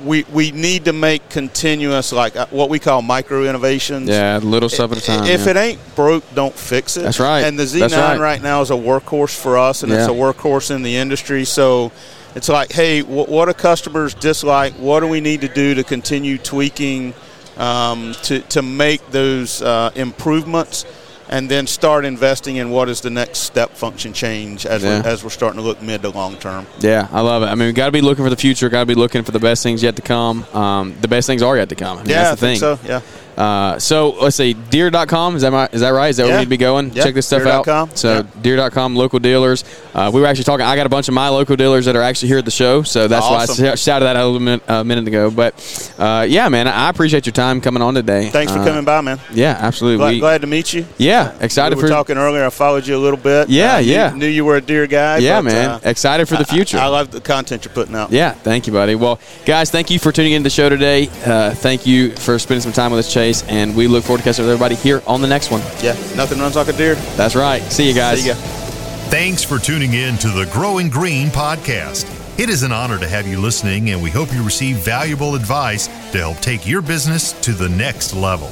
we, 0.05 0.25
we 0.25 0.51
need 0.51 0.85
to 0.87 0.93
make 0.93 1.29
continuous 1.29 2.13
like 2.13 2.37
uh, 2.37 2.47
what 2.51 2.71
we 2.71 2.79
call 2.79 3.03
micro 3.03 3.45
innovations. 3.45 4.09
yeah, 4.09 4.39
little 4.43 4.69
stuff 4.69 4.93
at 4.93 4.99
a 4.99 5.01
time. 5.01 5.25
If 5.25 5.45
yeah. 5.45 5.51
it 5.51 5.57
ain't 5.57 5.97
broke, 5.97 6.25
don't 6.35 6.55
fix 6.55 6.97
it. 6.97 7.03
That's 7.03 7.21
right. 7.21 7.43
And 7.43 7.59
the 7.59 7.65
Z9 7.65 7.91
right. 7.91 8.19
right. 8.19 8.43
now 8.43 8.61
is 8.61 8.71
a 8.71 8.75
workhorse 8.75 9.39
for 9.39 9.59
us, 9.59 9.83
and 9.83 9.93
it's 9.93 10.07
a 10.07 10.11
workhorse 10.11 10.75
in 10.75 10.83
the 10.83 10.97
industry. 10.97 11.45
So 11.45 11.93
it's 12.35 12.49
like, 12.49 12.73
hey, 12.73 13.01
wh- 13.01 13.29
what 13.29 13.47
do 13.47 13.55
customers 13.55 14.15
dislike? 14.15 14.73
What 14.75 15.01
do 15.01 15.09
we 15.09 15.21
need 15.21 15.43
to 15.43 15.49
do 15.49 15.75
to 15.75 15.85
continue 15.85 16.39
tweaking 16.39 17.15
um, 17.57 18.15
to, 18.25 18.41
to 18.41 18.63
make 18.63 19.07
those 19.11 19.63
uh, 19.63 19.91
improvements? 19.95 20.85
And 21.33 21.49
then 21.49 21.67
start 21.67 22.05
investing 22.05 22.57
in 22.57 22.69
what 22.71 22.91
is 22.91 23.01
the 23.01 23.09
next 23.09 23.39
step 23.39 23.71
function 23.71 24.13
change 24.13 24.67
as, 24.67 24.83
Yeah. 24.83 25.01
we're, 25.01 25.09
as 25.09 25.25
we're 25.25 25.31
starting 25.31 25.59
to 25.59 25.67
look 25.67 25.81
mid 25.81 26.03
to 26.03 26.11
long 26.11 26.37
term. 26.37 26.67
Yeah, 26.81 27.09
I 27.11 27.23
love 27.23 27.43
it. 27.43 27.47
I 27.47 27.55
mean, 27.55 27.69
we 27.69 27.73
got 27.73 27.87
to 27.87 27.93
be 27.93 28.03
looking 28.03 28.23
for 28.23 28.29
the 28.31 28.37
future. 28.37 28.69
Got 28.69 28.81
to 28.81 28.87
be 28.87 28.95
looking 28.95 29.23
for 29.25 29.33
the 29.33 29.41
best 29.41 29.63
things 29.63 29.83
yet 29.83 29.97
to 29.97 30.03
come. 30.03 30.45
Um, 30.55 30.95
the 31.01 31.09
best 31.09 31.27
things 31.27 31.41
are 31.43 31.57
yet 31.57 31.71
to 31.71 31.75
come. 31.75 31.97
I 31.99 32.03
mean, 32.03 32.11
yeah, 32.11 32.25
that's 32.35 32.41
the 32.41 32.47
I 32.47 32.51
thing. 32.55 32.61
think 32.61 32.81
so. 32.81 32.87
Yeah. 32.87 33.01
Uh, 33.37 33.79
so 33.79 34.11
let's 34.21 34.37
see, 34.37 34.53
deere.com. 34.55 35.37
Is 35.37 35.43
that 35.43 35.51
my, 35.53 35.69
is 35.73 35.81
that 35.81 35.91
right? 35.91 36.09
Is 36.09 36.19
that 36.19 36.25
where 36.25 36.35
we 36.35 36.39
need 36.41 36.45
to 36.45 36.51
be 36.51 36.57
going? 36.59 36.93
Yeah, 36.93 37.05
Check 37.05 37.15
this 37.15 37.27
stuff 37.27 37.43
deere.com. 37.43 37.89
out. 37.91 37.99
So 37.99 38.17
Yeah. 38.17 38.23
deere.com, 38.43 38.95
local 38.97 39.19
dealers. 39.19 39.65
Uh, 39.95 40.11
we 40.13 40.21
were 40.21 40.27
actually 40.27 40.45
talking. 40.45 40.67
I 40.67 40.77
got 40.77 40.87
a 40.87 40.91
bunch 40.91 41.09
of 41.09 41.15
my 41.15 41.29
local 41.29 41.57
dealers 41.57 41.87
that 41.87 41.97
are 41.97 42.03
actually 42.03 42.29
here 42.29 42.39
at 42.39 42.45
the 42.45 42.51
show. 42.51 42.83
So 42.83 43.09
that's 43.09 43.25
Awesome. 43.25 43.65
why 43.65 43.73
I 43.73 43.75
shouted 43.75 44.05
that 44.07 44.17
out 44.17 44.23
a 44.25 44.27
little 44.27 44.41
minute, 44.41 44.69
uh, 44.69 44.85
minute 44.85 45.07
ago. 45.09 45.31
But 45.31 45.55
uh, 45.99 46.27
yeah, 46.29 46.49
man, 46.49 46.69
I 46.69 46.89
appreciate 46.91 47.27
your 47.27 47.33
time 47.33 47.61
coming 47.61 47.83
on 47.83 47.95
today. 47.95 48.29
Thanks 48.31 48.53
for 48.53 48.59
Uh, 48.59 48.65
coming 48.65 48.85
by, 48.85 49.01
man. 49.01 49.19
Yeah, 49.33 49.57
absolutely. 49.61 49.99
Glad, 49.99 50.11
We- 50.13 50.21
glad 50.21 50.41
to 50.43 50.47
meet 50.47 50.73
you. 50.73 50.85
yeah, 50.99 51.33
excited 51.41 51.77
we 51.77 51.83
were 51.83 51.89
for 51.89 51.95
talking 51.95 52.17
earlier. 52.19 52.45
I 52.45 52.51
followed 52.51 52.87
you 52.87 52.97
a 52.97 52.99
little 53.03 53.19
bit. 53.19 53.49
Yeah, 53.49 53.77
Uh, 53.77 53.79
yeah. 53.79 54.13
Knew 54.15 54.27
you 54.27 54.45
were 54.45 54.57
a 54.57 54.61
Deere 54.61 54.87
guy. 54.87 55.19
Yeah, 55.19 55.39
but, 55.39 55.45
man. 55.53 55.81
excited 55.85 56.29
for 56.29 56.37
the 56.37 56.45
future. 56.45 56.79
I, 56.79 56.83
I 56.85 56.87
love 56.89 57.11
the 57.11 57.21
content 57.21 57.65
you're 57.65 57.73
putting 57.75 57.95
out. 57.97 58.13
Yeah, 58.13 58.33
thank 58.33 58.67
you, 58.67 58.73
buddy. 58.73 58.95
Well, 58.95 59.19
guys, 59.47 59.71
thank 59.71 59.91
you 59.91 59.99
for 59.99 60.13
tuning 60.13 60.33
in 60.33 60.43
to 60.43 60.45
the 60.45 60.51
show 60.51 60.69
today. 60.69 61.09
Uh, 61.25 61.51
thank 61.55 61.87
you 61.87 62.11
for 62.11 62.39
spending 62.39 62.63
some 62.63 62.73
time 62.73 62.91
with 62.93 63.01
us, 63.01 63.13
Chase, 63.23 63.45
and 63.45 63.77
we 63.77 63.87
look 63.87 64.03
forward 64.03 64.19
to 64.19 64.25
catching 64.25 64.45
up 64.45 64.49
with 64.49 64.55
everybody 64.55 64.75
here 64.75 65.01
on 65.07 65.23
the 65.23 65.29
next 65.29 65.53
one. 65.53 65.61
Yeah, 65.81 65.93
nothing 66.17 66.41
runs 66.41 66.57
like 66.57 66.67
a 66.67 66.73
Deere. 66.73 66.97
That's 67.17 67.37
right. 67.37 67.63
See 67.63 67.87
you 67.87 67.95
guys. 67.95 68.21
See 68.21 68.29
ya. 68.29 68.35
Thanks 68.35 69.45
for 69.45 69.59
tuning 69.59 69.95
in 69.95 70.17
to 70.19 70.29
the 70.29 70.47
Growing 70.53 70.89
Green 70.89 71.29
podcast. 71.29 72.09
It 72.41 72.49
is 72.49 72.65
an 72.65 72.73
honor 72.73 72.99
to 72.99 73.07
have 73.07 73.29
you 73.29 73.39
listening, 73.39 73.91
and 73.91 74.03
we 74.03 74.11
hope 74.11 74.33
you 74.33 74.43
receive 74.43 74.77
valuable 74.79 75.37
advice 75.37 75.87
to 75.87 76.19
help 76.19 76.39
take 76.39 76.67
your 76.67 76.83
business 76.83 77.33
to 77.43 77.53
the 77.53 77.69
next 77.69 78.15
level. 78.15 78.51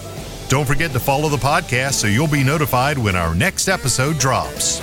Don't 0.49 0.67
forget 0.67 0.93
to 0.93 1.01
follow 1.01 1.29
the 1.29 1.37
podcast 1.37 1.95
so 1.95 2.07
you'll 2.07 2.29
be 2.29 2.45
notified 2.45 2.97
when 2.99 3.17
our 3.17 3.35
next 3.35 3.69
episode 3.69 4.19
drops. 4.19 4.81